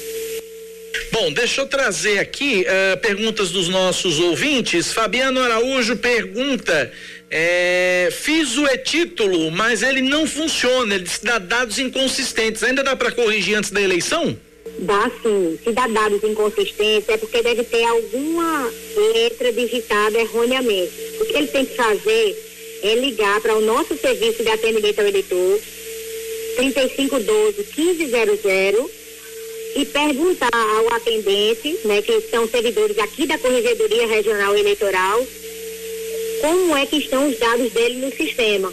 [1.10, 4.92] Bom, deixa eu trazer aqui uh, perguntas dos nossos ouvintes.
[4.92, 6.92] Fabiano Araújo pergunta:
[7.30, 12.62] é, fiz o e-título, mas ele não funciona, ele dá dados inconsistentes.
[12.62, 14.36] Ainda dá para corrigir antes da eleição?
[14.80, 15.58] Dá sim.
[15.62, 18.70] Se dá dados inconsistentes, é porque deve ter alguma
[19.14, 20.92] letra digitada erroneamente.
[21.20, 22.36] O que ele tem que fazer
[22.82, 25.60] é ligar para o nosso serviço de atendimento ao eleitor,
[26.56, 28.98] 3512 1500
[29.76, 35.26] e perguntar ao atendente, né, que são servidores aqui da Corregedoria Regional Eleitoral,
[36.40, 38.72] como é que estão os dados dele no sistema.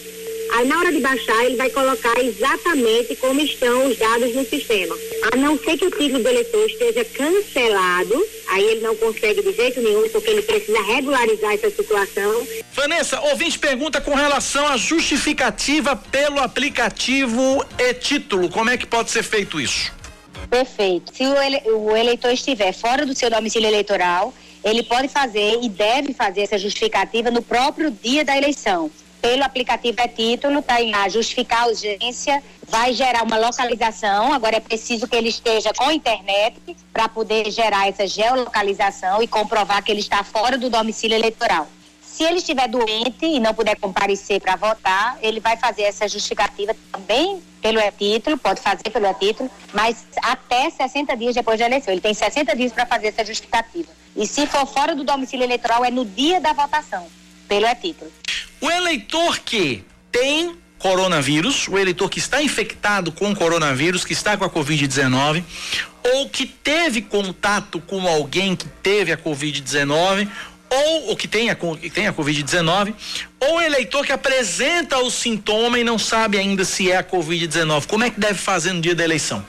[0.53, 4.95] Aí na hora de baixar, ele vai colocar exatamente como estão os dados no sistema.
[5.33, 9.51] A não ser que o título do eleitor esteja cancelado, aí ele não consegue de
[9.51, 12.47] jeito nenhum, porque ele precisa regularizar essa situação.
[12.73, 18.49] Vanessa, ouvinte pergunta com relação à justificativa pelo aplicativo e título.
[18.49, 19.91] Como é que pode ser feito isso?
[20.49, 21.11] Perfeito.
[21.13, 24.33] Se o, ele, o eleitor estiver fora do seu domicílio eleitoral,
[24.65, 28.89] ele pode fazer e deve fazer essa justificativa no próprio dia da eleição.
[29.21, 34.33] Pelo aplicativo é título, está em lá, justificar a urgência, vai gerar uma localização.
[34.33, 36.57] Agora é preciso que ele esteja com internet
[36.91, 41.67] para poder gerar essa geolocalização e comprovar que ele está fora do domicílio eleitoral.
[42.01, 46.75] Se ele estiver doente e não puder comparecer para votar, ele vai fazer essa justificativa
[46.91, 51.93] também pelo e-título, pode fazer pelo e-título, mas até 60 dias depois da eleição.
[51.93, 54.04] Ele tem 60 dias para fazer essa justificativa.
[54.15, 57.07] E se for fora do domicílio eleitoral, é no dia da votação,
[57.47, 58.11] pelo e-título.
[58.61, 64.45] O eleitor que tem coronavírus, o eleitor que está infectado com coronavírus, que está com
[64.45, 65.43] a Covid-19,
[66.13, 70.29] ou que teve contato com alguém que teve a Covid-19,
[70.69, 71.55] ou o que tem a,
[71.93, 72.93] tem a Covid-19,
[73.39, 77.87] ou eleitor que apresenta o sintoma e não sabe ainda se é a Covid-19.
[77.87, 79.45] Como é que deve fazer no dia da eleição?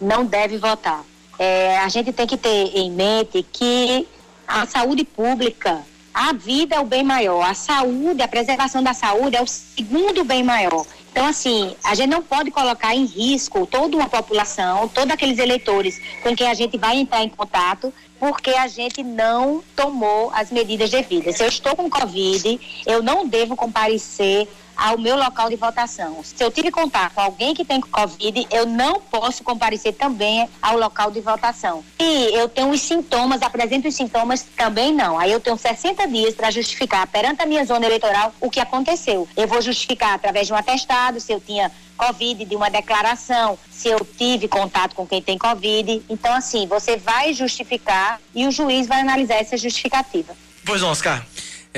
[0.00, 1.04] Não deve votar.
[1.38, 4.06] É, a gente tem que ter em mente que
[4.46, 9.36] a saúde pública, a vida é o bem maior, a saúde, a preservação da saúde
[9.36, 10.84] é o segundo bem maior.
[11.12, 16.00] Então, assim, a gente não pode colocar em risco toda uma população, todos aqueles eleitores
[16.22, 20.90] com quem a gente vai entrar em contato, porque a gente não tomou as medidas
[20.90, 21.36] devidas.
[21.36, 24.48] Se eu estou com Covid, eu não devo comparecer
[24.78, 26.22] ao meu local de votação.
[26.22, 30.78] Se eu tive contato com alguém que tem Covid, eu não posso comparecer também ao
[30.78, 31.84] local de votação.
[31.98, 35.18] E eu tenho os sintomas, apresento os sintomas, também não.
[35.18, 39.28] Aí eu tenho 60 dias para justificar perante a minha zona eleitoral o que aconteceu.
[39.36, 43.88] Eu vou justificar através de um atestado se eu tinha Covid, de uma declaração, se
[43.88, 46.02] eu tive contato com quem tem Covid.
[46.08, 50.36] Então, assim, você vai justificar e o juiz vai analisar essa justificativa.
[50.64, 51.26] Pois não, Oscar.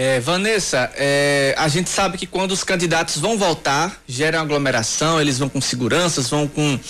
[0.03, 5.39] É, Vanessa, é, a gente sabe que quando os candidatos vão voltar, gera aglomeração, eles
[5.39, 6.81] vão com seguranças, vão com,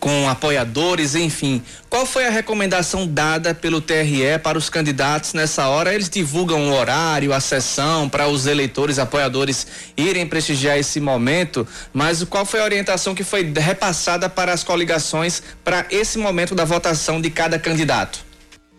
[0.00, 1.62] com apoiadores, enfim.
[1.88, 5.94] Qual foi a recomendação dada pelo TRE para os candidatos nessa hora?
[5.94, 9.64] Eles divulgam o horário, a sessão para os eleitores, apoiadores
[9.96, 15.40] irem prestigiar esse momento, mas qual foi a orientação que foi repassada para as coligações
[15.62, 18.25] para esse momento da votação de cada candidato?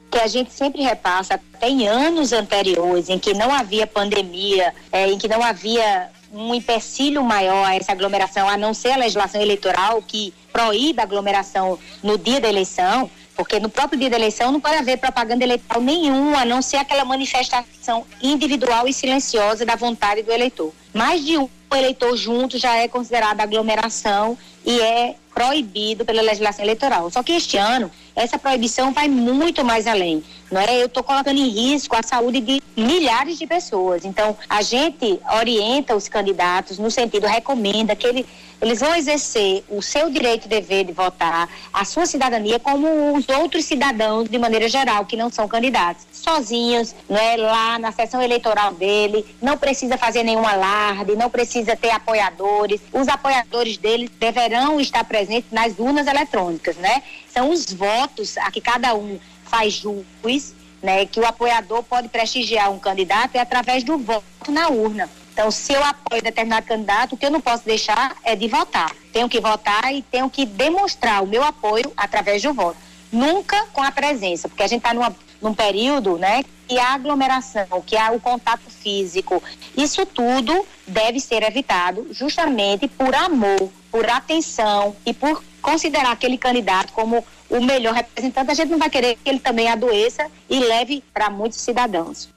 [0.10, 5.10] Que a gente sempre repassa, até em anos anteriores, em que não havia pandemia, é,
[5.10, 9.42] em que não havia um empecilho maior a essa aglomeração, a não ser a legislação
[9.42, 14.52] eleitoral que proíbe a aglomeração no dia da eleição, porque no próprio dia da eleição
[14.52, 19.76] não pode haver propaganda eleitoral nenhuma, a não ser aquela manifestação individual e silenciosa da
[19.76, 20.74] vontade do eleitor.
[20.94, 27.12] Mais de um eleitor junto já é considerada aglomeração e é proibido pela legislação eleitoral.
[27.12, 30.24] Só que este ano essa proibição vai muito mais além.
[30.50, 30.82] Não é?
[30.82, 34.06] Eu estou colocando em risco a saúde de milhares de pessoas.
[34.06, 38.26] Então, a gente orienta os candidatos no sentido, recomenda que ele,
[38.62, 43.28] eles vão exercer o seu direito e dever de votar, a sua cidadania, como os
[43.30, 46.06] outros cidadãos, de maneira geral, que não são candidatos.
[46.14, 47.36] Sozinhos, não é?
[47.38, 52.82] lá na sessão eleitoral dele, não precisa fazer nenhum alarde, não precisa ter apoiadores.
[52.92, 57.04] Os apoiadores dele deverão estar presentes nas urnas eletrônicas, né?
[57.30, 61.06] São os votos a que cada um faz jus, né?
[61.06, 65.10] Que o apoiador pode prestigiar um candidato é através do voto na urna.
[65.34, 68.92] Então, se eu apoio determinado candidato, o que eu não posso deixar é de votar.
[69.14, 72.78] Tenho que votar e tenho que demonstrar o meu apoio através do voto.
[73.12, 74.94] Nunca com a presença, porque a gente está
[75.40, 79.42] num período, né, que a aglomeração, que há o contato físico,
[79.78, 86.94] isso tudo deve ser evitado justamente por amor, por atenção e por considerar aquele candidato
[86.94, 88.52] como o melhor representante.
[88.52, 92.30] A gente não vai querer que ele também adoeça e leve para muitos cidadãos.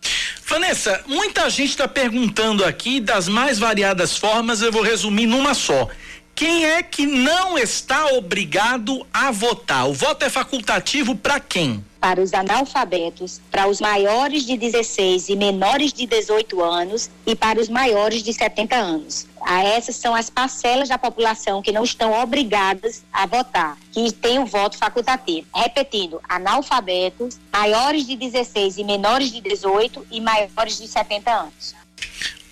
[0.46, 5.88] Vanessa, muita gente está perguntando aqui das mais variadas formas, eu vou resumir numa só.
[6.34, 9.88] Quem é que não está obrigado a votar?
[9.88, 11.84] O voto é facultativo para quem?
[12.00, 17.60] Para os analfabetos, para os maiores de 16 e menores de 18 anos e para
[17.60, 19.26] os maiores de 70 anos.
[19.42, 24.38] Ah, essas são as parcelas da população que não estão obrigadas a votar, que têm
[24.38, 25.46] o voto facultativo.
[25.54, 31.74] Repetindo, analfabetos, maiores de 16 e menores de 18 e maiores de 70 anos.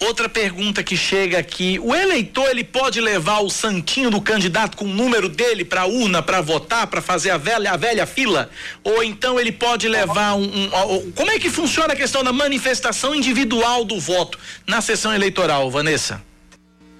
[0.00, 4.84] Outra pergunta que chega aqui: o eleitor ele pode levar o santinho do candidato com
[4.84, 8.48] o número dele para urna para votar, para fazer a velha, a velha fila?
[8.84, 12.32] Ou então ele pode levar um, um, um, Como é que funciona a questão da
[12.32, 16.22] manifestação individual do voto na sessão eleitoral, Vanessa?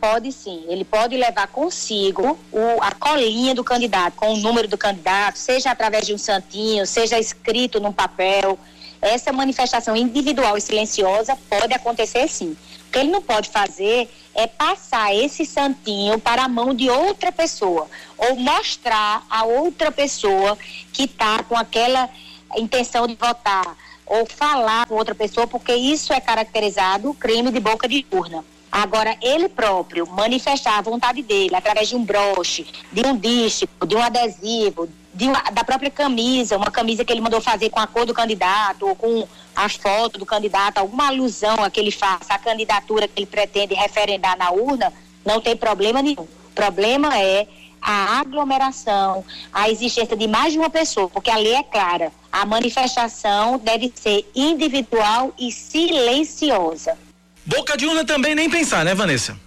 [0.01, 4.79] Pode sim, ele pode levar consigo o, a colinha do candidato, com o número do
[4.79, 8.59] candidato, seja através de um santinho, seja escrito num papel.
[9.01, 12.57] Essa manifestação individual e silenciosa pode acontecer sim.
[12.89, 17.31] O que ele não pode fazer é passar esse santinho para a mão de outra
[17.31, 17.87] pessoa
[18.17, 20.57] ou mostrar a outra pessoa
[20.91, 22.09] que está com aquela
[22.57, 23.77] intenção de votar
[24.07, 28.43] ou falar com outra pessoa, porque isso é caracterizado crime de boca de urna.
[28.73, 33.97] Agora, ele próprio manifestar a vontade dele através de um broche, de um dístico, de
[33.97, 34.89] um adesivo,
[35.27, 38.87] uma, da própria camisa, uma camisa que ele mandou fazer com a cor do candidato
[38.87, 43.19] ou com a foto do candidato, alguma alusão a que ele faça a candidatura que
[43.19, 44.93] ele pretende referendar na urna,
[45.25, 46.23] não tem problema nenhum.
[46.23, 47.47] O problema é
[47.81, 52.13] a aglomeração, a existência de mais de uma pessoa, porque a lei é clara.
[52.31, 56.97] A manifestação deve ser individual e silenciosa.
[57.45, 59.39] Boca de urna também nem pensar, né, Vanessa?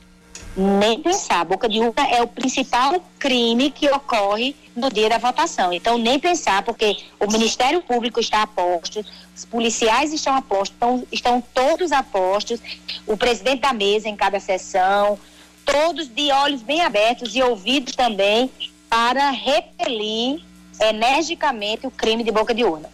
[0.55, 1.45] Nem pensar.
[1.45, 5.73] Boca de urna é o principal crime que ocorre no dia da votação.
[5.73, 9.05] Então, nem pensar, porque o Ministério Público está a postos,
[9.35, 12.59] os policiais estão a postos, estão, estão todos a postos,
[13.05, 15.19] o presidente da mesa em cada sessão,
[15.65, 18.49] todos de olhos bem abertos e ouvidos também
[18.89, 20.41] para repelir
[20.79, 22.89] energicamente o crime de boca de urna.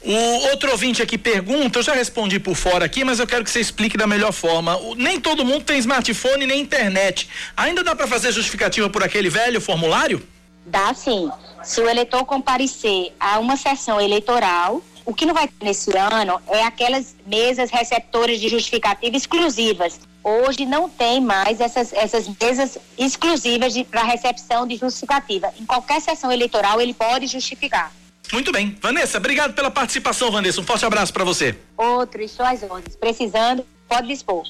[0.00, 3.50] O outro ouvinte aqui pergunta, eu já respondi por fora aqui, mas eu quero que
[3.50, 4.76] você explique da melhor forma.
[4.76, 7.28] O, nem todo mundo tem smartphone nem internet.
[7.56, 10.26] Ainda dá para fazer justificativa por aquele velho formulário?
[10.68, 11.30] Dá sim.
[11.62, 16.40] Se o eleitor comparecer a uma sessão eleitoral, o que não vai ter nesse ano
[16.46, 20.00] é aquelas mesas receptoras de justificativa exclusivas.
[20.22, 25.52] Hoje não tem mais essas, essas mesas exclusivas para recepção de justificativa.
[25.58, 27.92] Em qualquer sessão eleitoral ele pode justificar.
[28.30, 28.76] Muito bem.
[28.82, 30.60] Vanessa, obrigado pela participação, Vanessa.
[30.60, 31.56] Um forte abraço para você.
[31.76, 32.94] Outro, estou às ordens.
[32.94, 34.46] Precisando, pode dispor.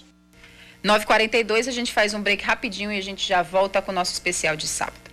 [0.84, 4.12] 9h42, a gente faz um break rapidinho e a gente já volta com o nosso
[4.12, 5.07] especial de sábado.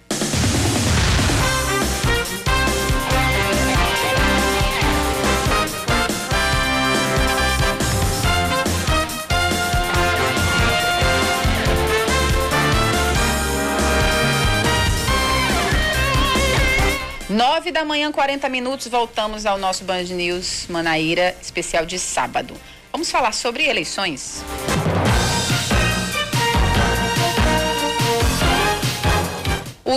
[17.36, 22.54] Nove da manhã, 40 minutos, voltamos ao nosso Band News Manaíra, especial de sábado.
[22.94, 24.42] Vamos falar sobre eleições.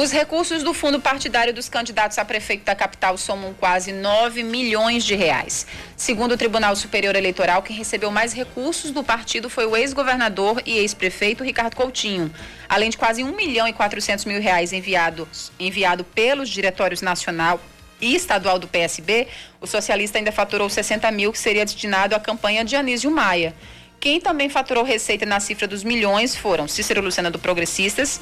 [0.00, 5.02] Os recursos do fundo partidário dos candidatos a prefeito da capital somam quase 9 milhões
[5.02, 5.66] de reais.
[5.96, 10.78] Segundo o Tribunal Superior Eleitoral, quem recebeu mais recursos do partido foi o ex-governador e
[10.78, 12.32] ex-prefeito Ricardo Coutinho,
[12.68, 17.60] além de quase 1 milhão e 400 mil reais enviados, enviado pelos diretórios nacional
[18.00, 19.26] e estadual do PSB,
[19.60, 23.52] o socialista ainda faturou 60 mil que seria destinado à campanha de Anísio Maia.
[23.98, 28.20] Quem também faturou receita na cifra dos milhões foram Cícero Lucena do Progressistas,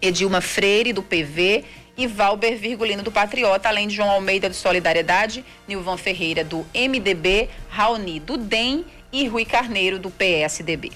[0.00, 1.64] Edilma Freire, do PV,
[1.96, 7.48] e Valber Virgulino do Patriota, além de João Almeida do Solidariedade, Nilvan Ferreira do MDB,
[7.68, 10.92] Raoni do DEM e Rui Carneiro do PSDB.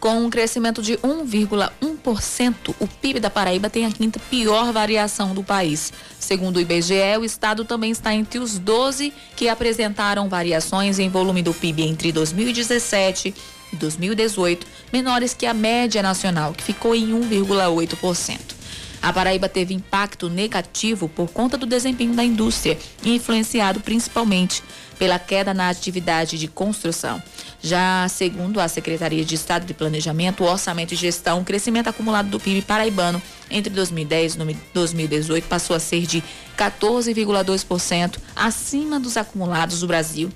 [0.00, 5.44] Com um crescimento de 1,1%, o PIB da Paraíba tem a quinta pior variação do
[5.44, 5.92] país.
[6.18, 11.40] Segundo o IBGE, o estado também está entre os 12 que apresentaram variações em volume
[11.40, 13.32] do PIB entre 2017
[13.72, 18.62] e 2018, menores que a média nacional, que ficou em 1,8%.
[19.02, 24.62] A Paraíba teve impacto negativo por conta do desempenho da indústria, influenciado principalmente
[24.96, 27.20] pela queda na atividade de construção.
[27.60, 32.38] Já segundo a Secretaria de Estado de Planejamento, Orçamento e Gestão, o crescimento acumulado do
[32.38, 33.20] PIB paraibano
[33.50, 36.22] entre 2010 e 2018 passou a ser de
[36.56, 40.30] 14,2% acima dos acumulados do Brasil,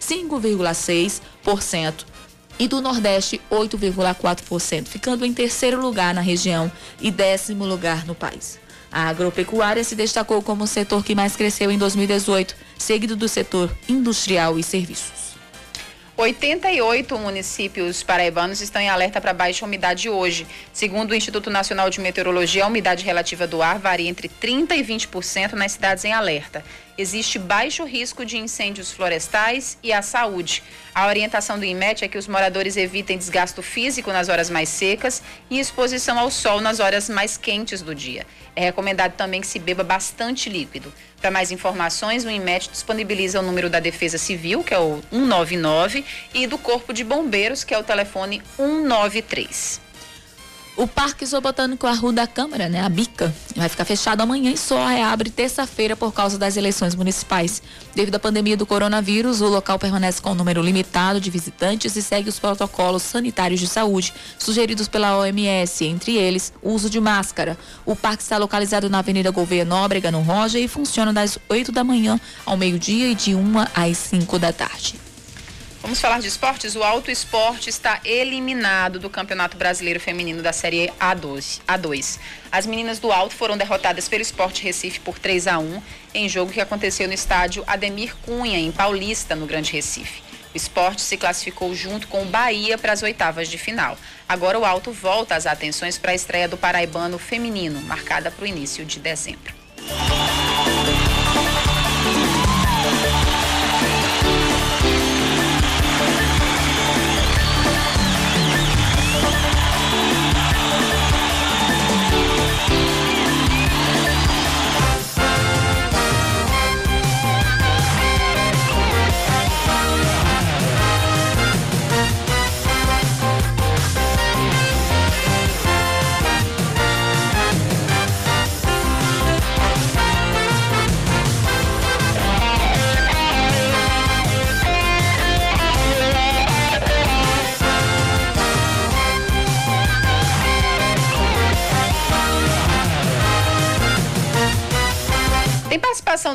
[0.00, 2.11] 5,6%
[2.62, 8.56] e do Nordeste 8,4%, ficando em terceiro lugar na região e décimo lugar no país.
[8.92, 13.76] A agropecuária se destacou como o setor que mais cresceu em 2018, seguido do setor
[13.88, 15.32] industrial e serviços.
[16.16, 20.46] 88 municípios paraibanos estão em alerta para baixa umidade hoje.
[20.72, 24.84] Segundo o Instituto Nacional de Meteorologia, a umidade relativa do ar varia entre 30% e
[24.84, 26.64] 20% nas cidades em alerta.
[26.96, 30.62] Existe baixo risco de incêndios florestais e à saúde.
[30.94, 35.22] A orientação do IMET é que os moradores evitem desgasto físico nas horas mais secas
[35.48, 38.26] e exposição ao sol nas horas mais quentes do dia.
[38.54, 40.92] É recomendado também que se beba bastante líquido.
[41.18, 46.04] Para mais informações, o INMET disponibiliza o número da Defesa Civil, que é o 199,
[46.34, 49.81] e do Corpo de Bombeiros, que é o telefone 193.
[50.74, 54.86] O Parque Zoobotânico Arru da Câmara, né, a Bica, vai ficar fechado amanhã e só
[54.86, 57.62] reabre terça-feira por causa das eleições municipais.
[57.94, 62.02] Devido à pandemia do coronavírus, o local permanece com um número limitado de visitantes e
[62.02, 67.58] segue os protocolos sanitários de saúde sugeridos pela OMS, entre eles o uso de máscara.
[67.84, 71.84] O parque está localizado na Avenida Gouveia Nóbrega, no Roger, e funciona das 8 da
[71.84, 73.42] manhã ao meio-dia e de 1
[73.74, 75.11] às 5 da tarde.
[75.82, 76.76] Vamos falar de esportes?
[76.76, 81.60] O Alto Esporte está eliminado do Campeonato Brasileiro Feminino da Série A2.
[81.66, 82.20] A2.
[82.52, 85.82] As meninas do Alto foram derrotadas pelo Esporte Recife por 3 a 1
[86.14, 90.22] em jogo que aconteceu no estádio Ademir Cunha, em Paulista, no Grande Recife.
[90.54, 93.98] O esporte se classificou junto com o Bahia para as oitavas de final.
[94.28, 98.46] Agora o Alto volta as atenções para a estreia do Paraibano Feminino, marcada para o
[98.46, 99.52] início de dezembro.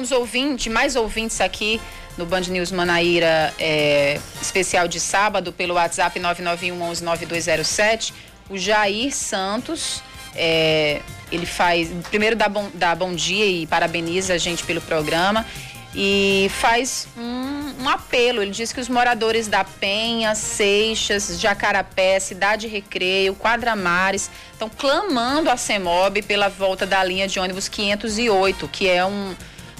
[0.07, 1.81] Dos ouvintes, mais ouvintes aqui
[2.17, 8.13] no Band News Manaíra é, especial de sábado pelo WhatsApp 991119207.
[8.49, 10.01] O Jair Santos,
[10.33, 11.01] é,
[11.31, 11.91] ele faz.
[12.09, 15.45] Primeiro dá bom, dá bom dia e parabeniza a gente pelo programa.
[15.93, 18.41] E faz um, um apelo.
[18.41, 25.57] Ele diz que os moradores da Penha, Seixas, Jacarapé, Cidade Recreio, Quadramares estão clamando a
[25.57, 29.35] CEMOB pela volta da linha de ônibus 508, que é um,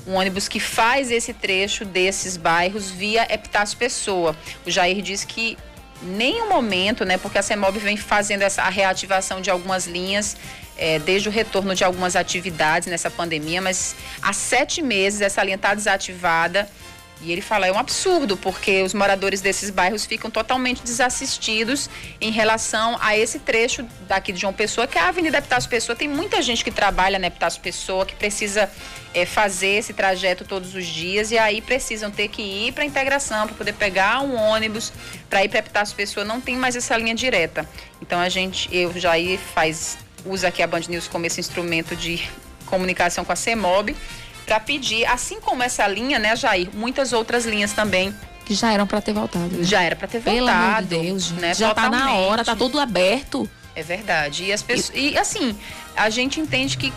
[0.07, 4.35] um ônibus que faz esse trecho desses bairros via Epitácio Pessoa.
[4.65, 5.57] O Jair diz que
[6.01, 10.37] nenhum momento, né, porque a CEMOB vem fazendo essa a reativação de algumas linhas
[10.77, 15.55] é, desde o retorno de algumas atividades nessa pandemia, mas há sete meses essa linha
[15.55, 16.69] está desativada.
[17.21, 21.89] E ele fala, é um absurdo, porque os moradores desses bairros ficam totalmente desassistidos
[22.21, 25.95] em relação a esse trecho daqui de João Pessoa, que é a Avenida Epitácio Pessoa.
[25.95, 28.69] Tem muita gente que trabalha na Epitácio Pessoa, que precisa
[29.15, 32.85] é, fazer esse trajeto todos os dias, e aí precisam ter que ir para a
[32.85, 34.93] integração, para poder pegar um ônibus,
[35.27, 37.67] para ir para Epitácio Pessoa, não tem mais essa linha direta.
[37.99, 41.95] Então a gente, eu já aí faz usa aqui a Band News como esse instrumento
[41.95, 42.21] de
[42.65, 43.95] comunicação com a CEMOB
[44.47, 48.87] para pedir, assim como essa linha, né, Jair, muitas outras linhas também que já eram
[48.87, 49.57] para ter voltado.
[49.57, 49.63] Né?
[49.63, 50.37] Já era para ter voltado.
[50.37, 51.31] Pelo amor de Deus.
[51.31, 51.99] Né, já totalmente.
[51.99, 53.47] tá na hora, tá tudo aberto.
[53.75, 54.45] É verdade.
[54.45, 55.53] E as pessoas, e, e assim,
[55.95, 56.93] a gente entende que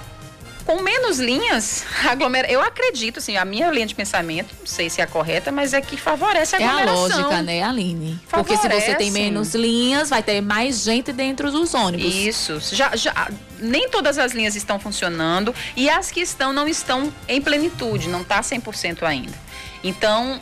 [0.71, 2.49] com menos linhas, aglomera...
[2.49, 5.75] eu acredito, assim, a minha linha de pensamento, não sei se é a correta, mas
[5.75, 7.23] é que favorece a É a aglomeração.
[7.23, 8.21] lógica, né, Aline?
[8.31, 9.11] Porque se você tem Favorece.
[9.11, 12.15] menos linhas, vai ter mais gente dentro dos ônibus.
[12.15, 12.61] Isso.
[12.73, 17.43] Já, já, nem todas as linhas estão funcionando e as que estão não estão em
[17.43, 19.37] plenitude, não está 100% ainda.
[19.83, 20.39] Então,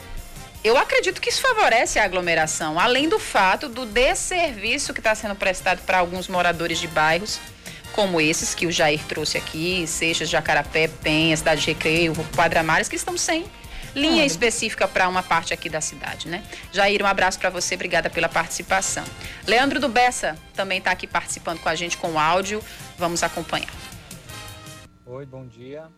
[0.63, 5.35] eu acredito que isso favorece a aglomeração, além do fato do desserviço que está sendo
[5.35, 7.41] prestado para alguns moradores de bairros,
[7.99, 12.89] como esses que o Jair trouxe aqui, Seixas, Jacarapé, Penha, Cidade de Recreio, Quadra Mares,
[12.89, 13.45] que estão sem
[13.93, 16.45] linha específica para uma parte aqui da cidade, né?
[16.73, 19.03] Jair, um abraço para você, obrigada pela participação.
[19.49, 22.63] Leandro do Bessa também está aqui participando com a gente com o áudio,
[22.97, 23.73] vamos acompanhar.
[25.05, 25.91] Oi, bom dia.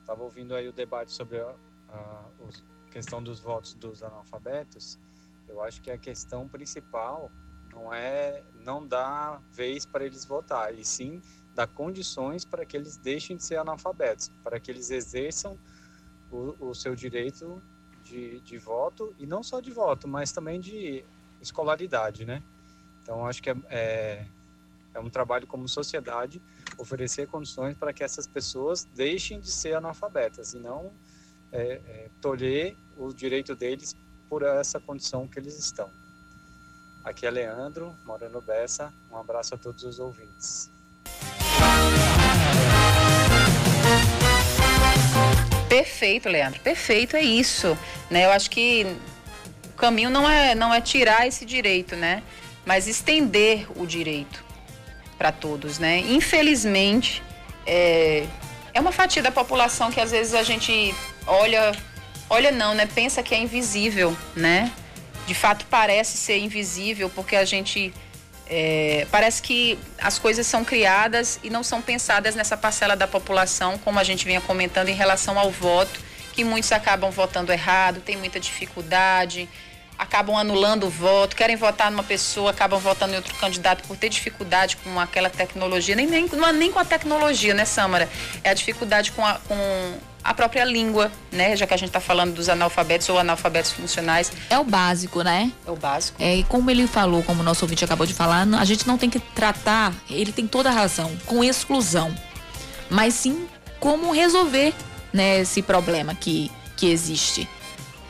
[0.00, 1.52] Estava ouvindo aí o debate sobre a,
[1.90, 4.98] a os- questão dos votos dos analfabetos.
[5.46, 7.30] Eu acho que a questão principal
[7.70, 11.20] não é não dar vez para eles votar, e sim
[11.54, 15.58] dar condições para que eles deixem de ser analfabetos, para que eles exerçam
[16.30, 17.62] o, o seu direito
[18.04, 21.04] de, de voto, e não só de voto, mas também de
[21.40, 22.42] escolaridade, né?
[23.02, 24.26] Então, acho que é, é,
[24.94, 26.40] é um trabalho como sociedade
[26.78, 30.90] oferecer condições para que essas pessoas deixem de ser analfabetas e não
[31.50, 33.94] é, é, tolher o direito deles
[34.28, 35.90] por essa condição que eles estão.
[37.04, 38.92] Aqui é Leandro, moro no Bessa.
[39.10, 40.70] Um abraço a todos os ouvintes.
[45.72, 46.60] Perfeito, Leandro.
[46.60, 47.78] Perfeito, é isso.
[48.10, 48.26] Né?
[48.26, 48.86] Eu acho que
[49.64, 52.22] o caminho não é, não é tirar esse direito, né?
[52.66, 54.44] Mas estender o direito
[55.16, 56.00] para todos, né?
[56.00, 57.22] Infelizmente,
[57.66, 58.26] é,
[58.74, 60.94] é uma fatia da população que às vezes a gente
[61.26, 61.72] olha,
[62.28, 62.84] olha não, né?
[62.84, 64.70] Pensa que é invisível, né?
[65.26, 67.94] De fato parece ser invisível porque a gente
[68.48, 73.78] é, parece que as coisas são criadas e não são pensadas nessa parcela da população,
[73.78, 76.00] como a gente vinha comentando em relação ao voto,
[76.32, 79.48] que muitos acabam votando errado, tem muita dificuldade,
[79.98, 84.08] acabam anulando o voto, querem votar numa pessoa, acabam votando em outro candidato por ter
[84.08, 88.08] dificuldade com aquela tecnologia, nem, nem, não é nem com a tecnologia, né, Samara?
[88.42, 91.56] É a dificuldade com a, com a própria língua, né?
[91.56, 94.32] Já que a gente está falando dos analfabetos ou analfabetos funcionais.
[94.48, 95.52] É o básico, né?
[95.66, 96.22] É o básico.
[96.22, 98.96] É, e como ele falou, como o nosso ouvinte acabou de falar, a gente não
[98.96, 102.14] tem que tratar, ele tem toda a razão, com exclusão.
[102.88, 103.46] Mas sim
[103.80, 104.72] como resolver
[105.12, 107.48] né, esse problema que, que existe.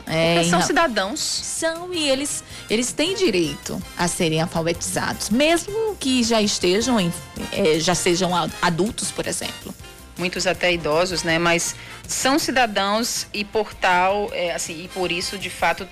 [0.05, 1.19] É, são cidadãos.
[1.19, 7.11] São e eles, eles têm direito a serem alfabetizados, mesmo que já estejam, em,
[7.51, 9.73] eh, já sejam adultos, por exemplo.
[10.17, 11.39] Muitos até idosos, né?
[11.39, 11.75] Mas
[12.07, 15.87] são cidadãos e por tal, é, assim, e por isso, de fato,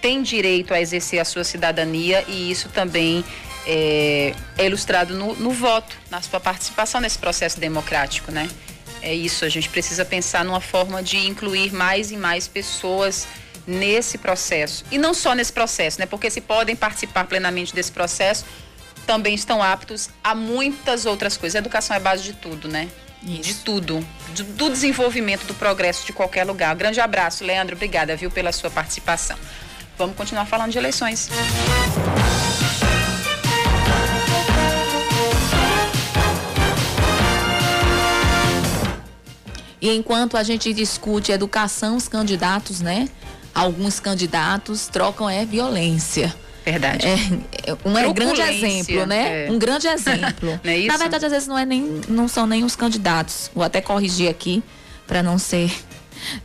[0.00, 3.24] tem direito a exercer a sua cidadania e isso também
[3.66, 8.48] é, é ilustrado no, no voto, na sua participação nesse processo democrático, né?
[9.02, 13.26] É isso, a gente precisa pensar numa forma de incluir mais e mais pessoas
[13.66, 14.84] nesse processo.
[14.90, 16.06] E não só nesse processo, né?
[16.06, 18.44] Porque se podem participar plenamente desse processo,
[19.06, 21.56] também estão aptos a muitas outras coisas.
[21.56, 22.88] A educação é base de tudo, né?
[23.22, 24.06] De tudo.
[24.34, 26.74] De- do desenvolvimento, do progresso de qualquer lugar.
[26.74, 27.74] Um grande abraço, Leandro.
[27.76, 29.36] Obrigada, viu, pela sua participação.
[29.98, 31.28] Vamos continuar falando de eleições.
[39.80, 43.08] E enquanto a gente discute educação, os candidatos, né?
[43.54, 46.34] Alguns candidatos trocam é violência.
[46.70, 47.06] Verdade.
[47.06, 49.46] É, é um é grande exemplo, né?
[49.46, 49.50] é.
[49.50, 50.60] Um grande exemplo.
[50.62, 50.86] Não é?
[50.86, 53.50] Na verdade, às vezes não é nem, não são nem os candidatos.
[53.54, 54.62] Vou até corrigir aqui
[55.06, 55.70] para não ser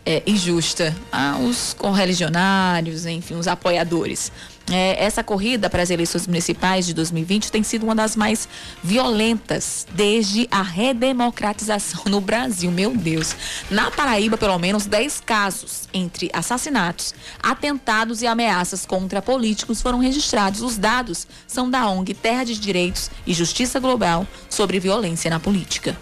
[0.06, 0.96] é, injusta.
[1.12, 4.32] Ah, os correligionários, enfim, os apoiadores.
[4.72, 8.50] É, essa corrida para as eleições municipais de 2020 tem sido uma das mais
[8.84, 12.72] violentas desde a redemocratização no Brasil.
[12.72, 13.36] Meu Deus.
[13.70, 20.62] Na Paraíba, pelo menos 10 casos entre assassinatos, atentados e ameaças contra políticos foram registrados.
[20.62, 25.96] Os dados são da ONG Terra de Direitos e Justiça Global sobre violência na política.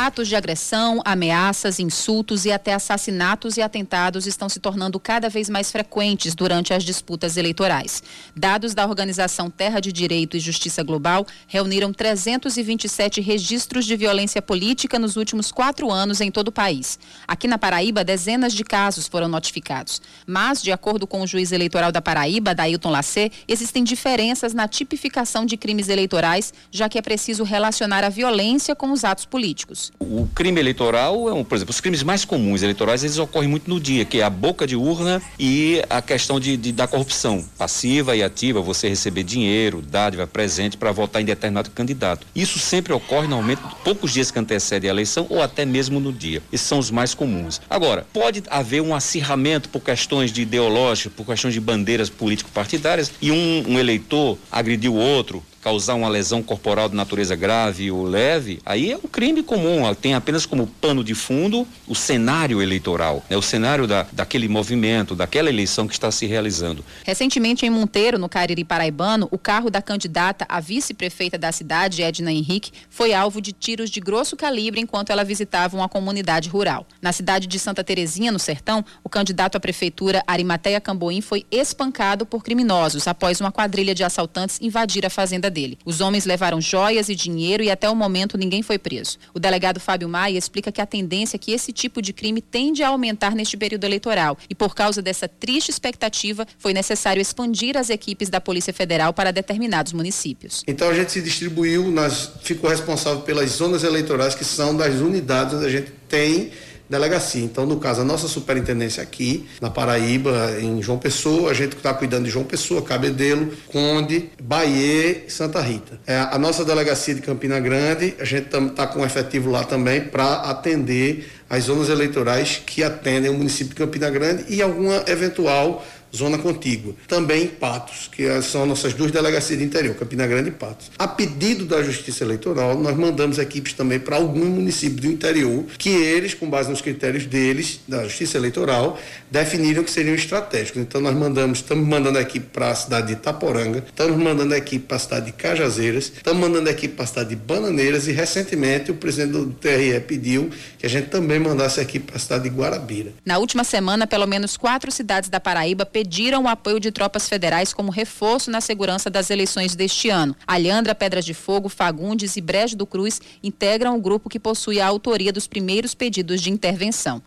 [0.00, 5.50] Atos de agressão, ameaças, insultos e até assassinatos e atentados estão se tornando cada vez
[5.50, 8.00] mais frequentes durante as disputas eleitorais.
[8.32, 15.00] Dados da organização Terra de Direito e Justiça Global reuniram 327 registros de violência política
[15.00, 16.96] nos últimos quatro anos em todo o país.
[17.26, 20.00] Aqui na Paraíba, dezenas de casos foram notificados.
[20.24, 25.44] Mas, de acordo com o juiz eleitoral da Paraíba, Dailton Lacê, existem diferenças na tipificação
[25.44, 29.87] de crimes eleitorais, já que é preciso relacionar a violência com os atos políticos.
[29.98, 33.68] O crime eleitoral é um, por exemplo, os crimes mais comuns eleitorais, eles ocorrem muito
[33.68, 37.44] no dia, que é a boca de urna e a questão de, de da corrupção
[37.56, 42.26] passiva e ativa, você receber dinheiro, dádiva, presente para votar em determinado candidato.
[42.34, 46.42] Isso sempre ocorre normalmente poucos dias que antecedem a eleição ou até mesmo no dia.
[46.52, 47.60] Esses são os mais comuns.
[47.68, 53.30] Agora, pode haver um acirramento por questões de ideológico, por questões de bandeiras político-partidárias e
[53.30, 58.60] um, um eleitor agredir o outro, causar uma lesão corporal de natureza grave ou leve,
[58.64, 63.36] aí é um crime comum, tem apenas como pano de fundo o cenário eleitoral, né?
[63.36, 66.84] o cenário da, daquele movimento, daquela eleição que está se realizando.
[67.04, 72.32] Recentemente, em Monteiro, no Cariri Paraibano, o carro da candidata a vice-prefeita da cidade, Edna
[72.32, 76.86] Henrique, foi alvo de tiros de grosso calibre enquanto ela visitava uma comunidade rural.
[77.00, 82.24] Na cidade de Santa Terezinha, no Sertão, o candidato à prefeitura, Arimateia Camboim, foi espancado
[82.24, 85.78] por criminosos após uma quadrilha de assaltantes invadir a fazenda dele.
[85.84, 89.18] Os homens levaram joias e dinheiro e até o momento ninguém foi preso.
[89.34, 92.82] O delegado Fábio Maia explica que a tendência é que esse tipo de crime tende
[92.82, 97.90] a aumentar neste período eleitoral e por causa dessa triste expectativa foi necessário expandir as
[97.90, 100.62] equipes da Polícia Federal para determinados municípios.
[100.66, 105.54] Então a gente se distribuiu, nós ficou responsável pelas zonas eleitorais que são das unidades
[105.54, 106.50] onde a gente tem
[106.88, 107.44] delegacia.
[107.44, 111.92] Então, no caso, a nossa superintendência aqui, na Paraíba, em João Pessoa, a gente está
[111.92, 116.00] cuidando de João Pessoa, Cabedelo, Conde, Bahia e Santa Rita.
[116.06, 120.34] É, a nossa delegacia de Campina Grande, a gente está com efetivo lá também para
[120.42, 125.84] atender as zonas eleitorais que atendem o município de Campina Grande e alguma eventual
[126.14, 126.94] zona contígua.
[127.06, 130.90] Também Patos, que são nossas duas delegacias de interior, Campina Grande e Patos.
[130.98, 135.90] A pedido da Justiça Eleitoral, nós mandamos equipes também para alguns municípios do interior, que
[135.90, 138.98] eles, com base nos critérios deles, da Justiça Eleitoral,
[139.30, 140.80] definiram que seriam estratégicos.
[140.80, 144.96] Então nós mandamos, estamos mandando equipe para a cidade de Itaporanga, estamos mandando equipe para
[144.96, 148.94] a cidade de Cajazeiras, estamos mandando equipe para a cidade de Bananeiras e recentemente o
[148.94, 153.12] presidente do TRE pediu que a gente também mandasse equipe para a cidade de Guarabira.
[153.24, 157.72] Na última semana, pelo menos quatro cidades da Paraíba pediram o apoio de tropas federais
[157.72, 160.36] como reforço na segurança das eleições deste ano.
[160.46, 164.86] Alhandra, Pedras de Fogo, Fagundes e Brejo do Cruz integram o grupo que possui a
[164.86, 167.20] autoria dos primeiros pedidos de intervenção.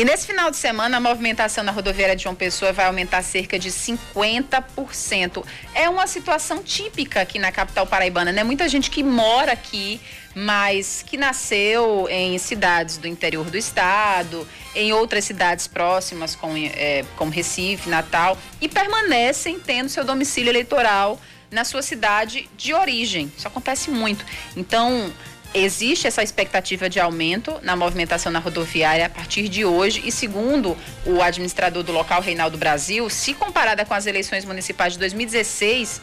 [0.00, 3.58] E nesse final de semana, a movimentação na rodoviária de João Pessoa vai aumentar cerca
[3.58, 5.44] de 50%.
[5.74, 8.42] É uma situação típica aqui na capital paraibana, né?
[8.42, 10.00] Muita gente que mora aqui,
[10.34, 17.04] mas que nasceu em cidades do interior do estado, em outras cidades próximas, como, é,
[17.14, 21.20] como Recife, Natal, e permanecem tendo seu domicílio eleitoral
[21.50, 23.30] na sua cidade de origem.
[23.36, 24.24] Isso acontece muito.
[24.56, 25.12] Então,
[25.54, 30.76] existe essa expectativa de aumento na movimentação na rodoviária a partir de hoje e segundo
[31.04, 36.00] o administrador do local Reinaldo Brasil, se comparada com as eleições municipais de 2016,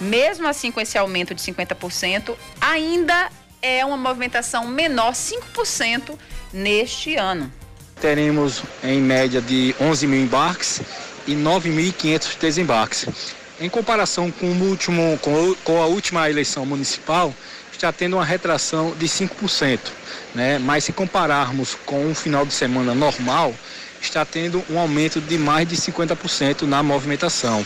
[0.00, 3.30] mesmo assim com esse aumento de 50%, ainda
[3.62, 6.16] é uma movimentação menor 5%
[6.52, 7.52] neste ano.
[8.00, 10.80] Teremos em média de 11 mil embarques
[11.26, 13.34] e 9.500 desembarques.
[13.60, 15.18] Em comparação com, último,
[15.64, 17.34] com a última eleição municipal,
[17.78, 19.78] está tendo uma retração de 5%,
[20.34, 20.58] né?
[20.58, 23.54] mas se compararmos com um final de semana normal,
[24.00, 27.64] está tendo um aumento de mais de 50% na movimentação.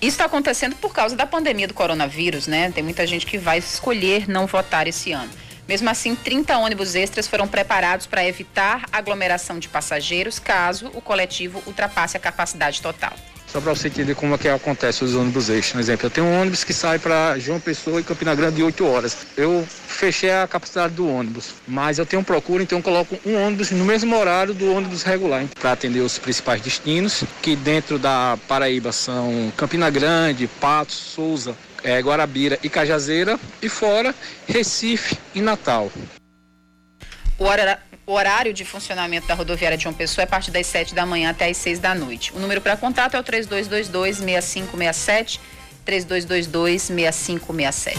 [0.00, 2.72] Isso está acontecendo por causa da pandemia do coronavírus, né?
[2.72, 5.30] Tem muita gente que vai escolher não votar esse ano.
[5.68, 11.62] Mesmo assim, 30 ônibus extras foram preparados para evitar aglomeração de passageiros caso o coletivo
[11.66, 13.12] ultrapasse a capacidade total.
[13.52, 15.72] Só para você entender como é que acontece os ônibus extras.
[15.72, 18.62] Por exemplo, eu tenho um ônibus que sai para João Pessoa e Campina Grande de
[18.62, 19.26] 8 horas.
[19.36, 23.70] Eu fechei a capacidade do ônibus, mas eu tenho procura, então eu coloco um ônibus
[23.70, 28.90] no mesmo horário do ônibus regular para atender os principais destinos, que dentro da Paraíba
[28.90, 34.14] são Campina Grande, Patos, Souza, é, Guarabira e Cajazeira, e fora
[34.48, 35.92] Recife e Natal.
[37.38, 40.66] O horário o horário de funcionamento da rodoviária de João Pessoa é a partir das
[40.66, 42.34] 7 da manhã até as 6 da noite.
[42.34, 45.40] O número para contato é o 3222-6567,
[45.86, 47.96] 3222-6567.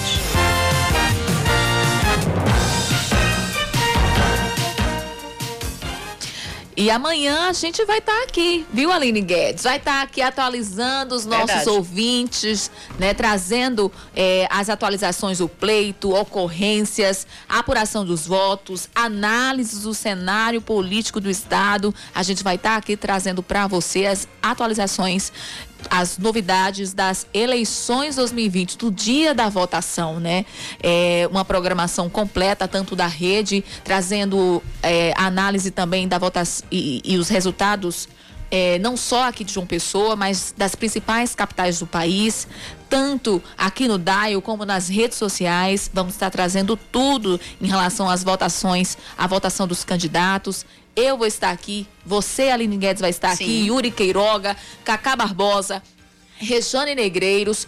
[6.76, 9.64] E amanhã a gente vai estar tá aqui, viu, Aline Guedes?
[9.64, 11.70] Vai estar tá aqui atualizando os nossos Verdade.
[11.70, 13.14] ouvintes, né?
[13.14, 21.30] Trazendo é, as atualizações do pleito, ocorrências, apuração dos votos, análises do cenário político do
[21.30, 21.94] Estado.
[22.14, 25.32] A gente vai estar tá aqui trazendo para você as atualizações
[25.90, 30.46] as novidades das eleições 2020, do dia da votação, né?
[30.82, 37.18] É uma programação completa, tanto da rede, trazendo é, análise também da votação e, e
[37.18, 38.08] os resultados
[38.50, 42.48] é, não só aqui de João Pessoa, mas das principais capitais do país,
[42.90, 45.90] tanto aqui no DAIO como nas redes sociais.
[45.94, 50.66] Vamos estar trazendo tudo em relação às votações, a votação dos candidatos.
[50.96, 53.44] Eu vou estar aqui, você, Aline Guedes, vai estar Sim.
[53.44, 55.82] aqui, Yuri Queiroga, Cacá Barbosa,
[56.38, 57.68] Rejane Negreiros,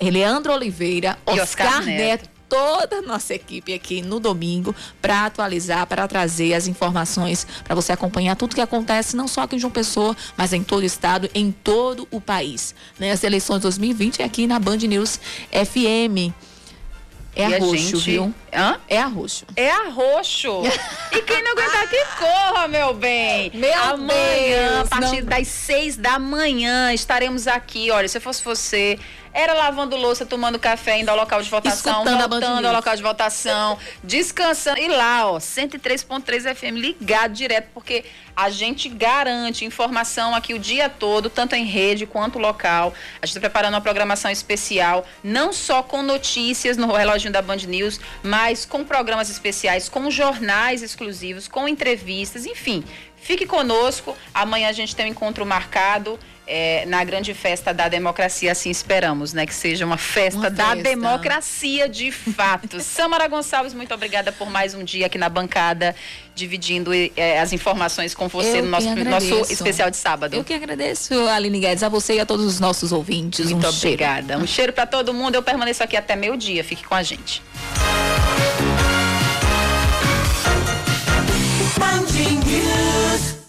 [0.00, 2.22] Leandro Oliveira, Oscar, Oscar Neto.
[2.22, 7.74] Neto toda a nossa equipe aqui no domingo para atualizar, para trazer as informações, para
[7.74, 10.84] você acompanhar tudo que acontece, não só aqui em João Pessoa, mas em todo o
[10.84, 12.74] estado, em todo o país.
[12.98, 13.10] Né?
[13.10, 15.18] As eleições 2020 é aqui na Band News
[15.50, 16.30] FM.
[17.34, 17.96] É e arroxo, gente...
[17.96, 18.34] viu?
[18.54, 18.78] Hã?
[18.86, 19.46] É arroxo.
[19.56, 20.62] É arroxo.
[21.10, 23.50] e quem não aguentar que corra, meu bem.
[23.54, 25.28] Meu Amanhã, Deus, a partir não...
[25.28, 27.90] das seis da manhã, estaremos aqui.
[27.90, 28.98] Olha, se fosse você,
[29.34, 33.02] era lavando louça, tomando café, indo ao local de votação, Escutando voltando ao local de
[33.02, 34.78] votação, descansando.
[34.78, 38.04] E lá, ó, 103.3 FM ligado direto, porque
[38.36, 42.92] a gente garante informação aqui o dia todo, tanto em rede quanto local.
[43.20, 47.56] A gente está preparando uma programação especial, não só com notícias no reloginho da Band
[47.66, 52.82] News, mas com programas especiais, com jornais exclusivos, com entrevistas, enfim.
[53.16, 54.16] Fique conosco.
[54.34, 56.18] Amanhã a gente tem um encontro marcado
[56.54, 59.46] é, na grande festa da democracia, assim esperamos, né?
[59.46, 60.82] Que seja uma festa uma da festa.
[60.82, 62.78] democracia de fato.
[62.84, 65.96] Samara Gonçalves, muito obrigada por mais um dia aqui na bancada,
[66.34, 70.36] dividindo é, as informações com você Eu no nosso, nosso especial de sábado.
[70.36, 73.50] Eu que agradeço, Aline Guedes, a você e a todos os nossos ouvintes.
[73.50, 74.26] Muito um obrigada.
[74.26, 74.42] Cheiro.
[74.42, 75.36] Um cheiro para todo mundo.
[75.36, 76.62] Eu permaneço aqui até meio dia.
[76.62, 77.42] Fique com a gente.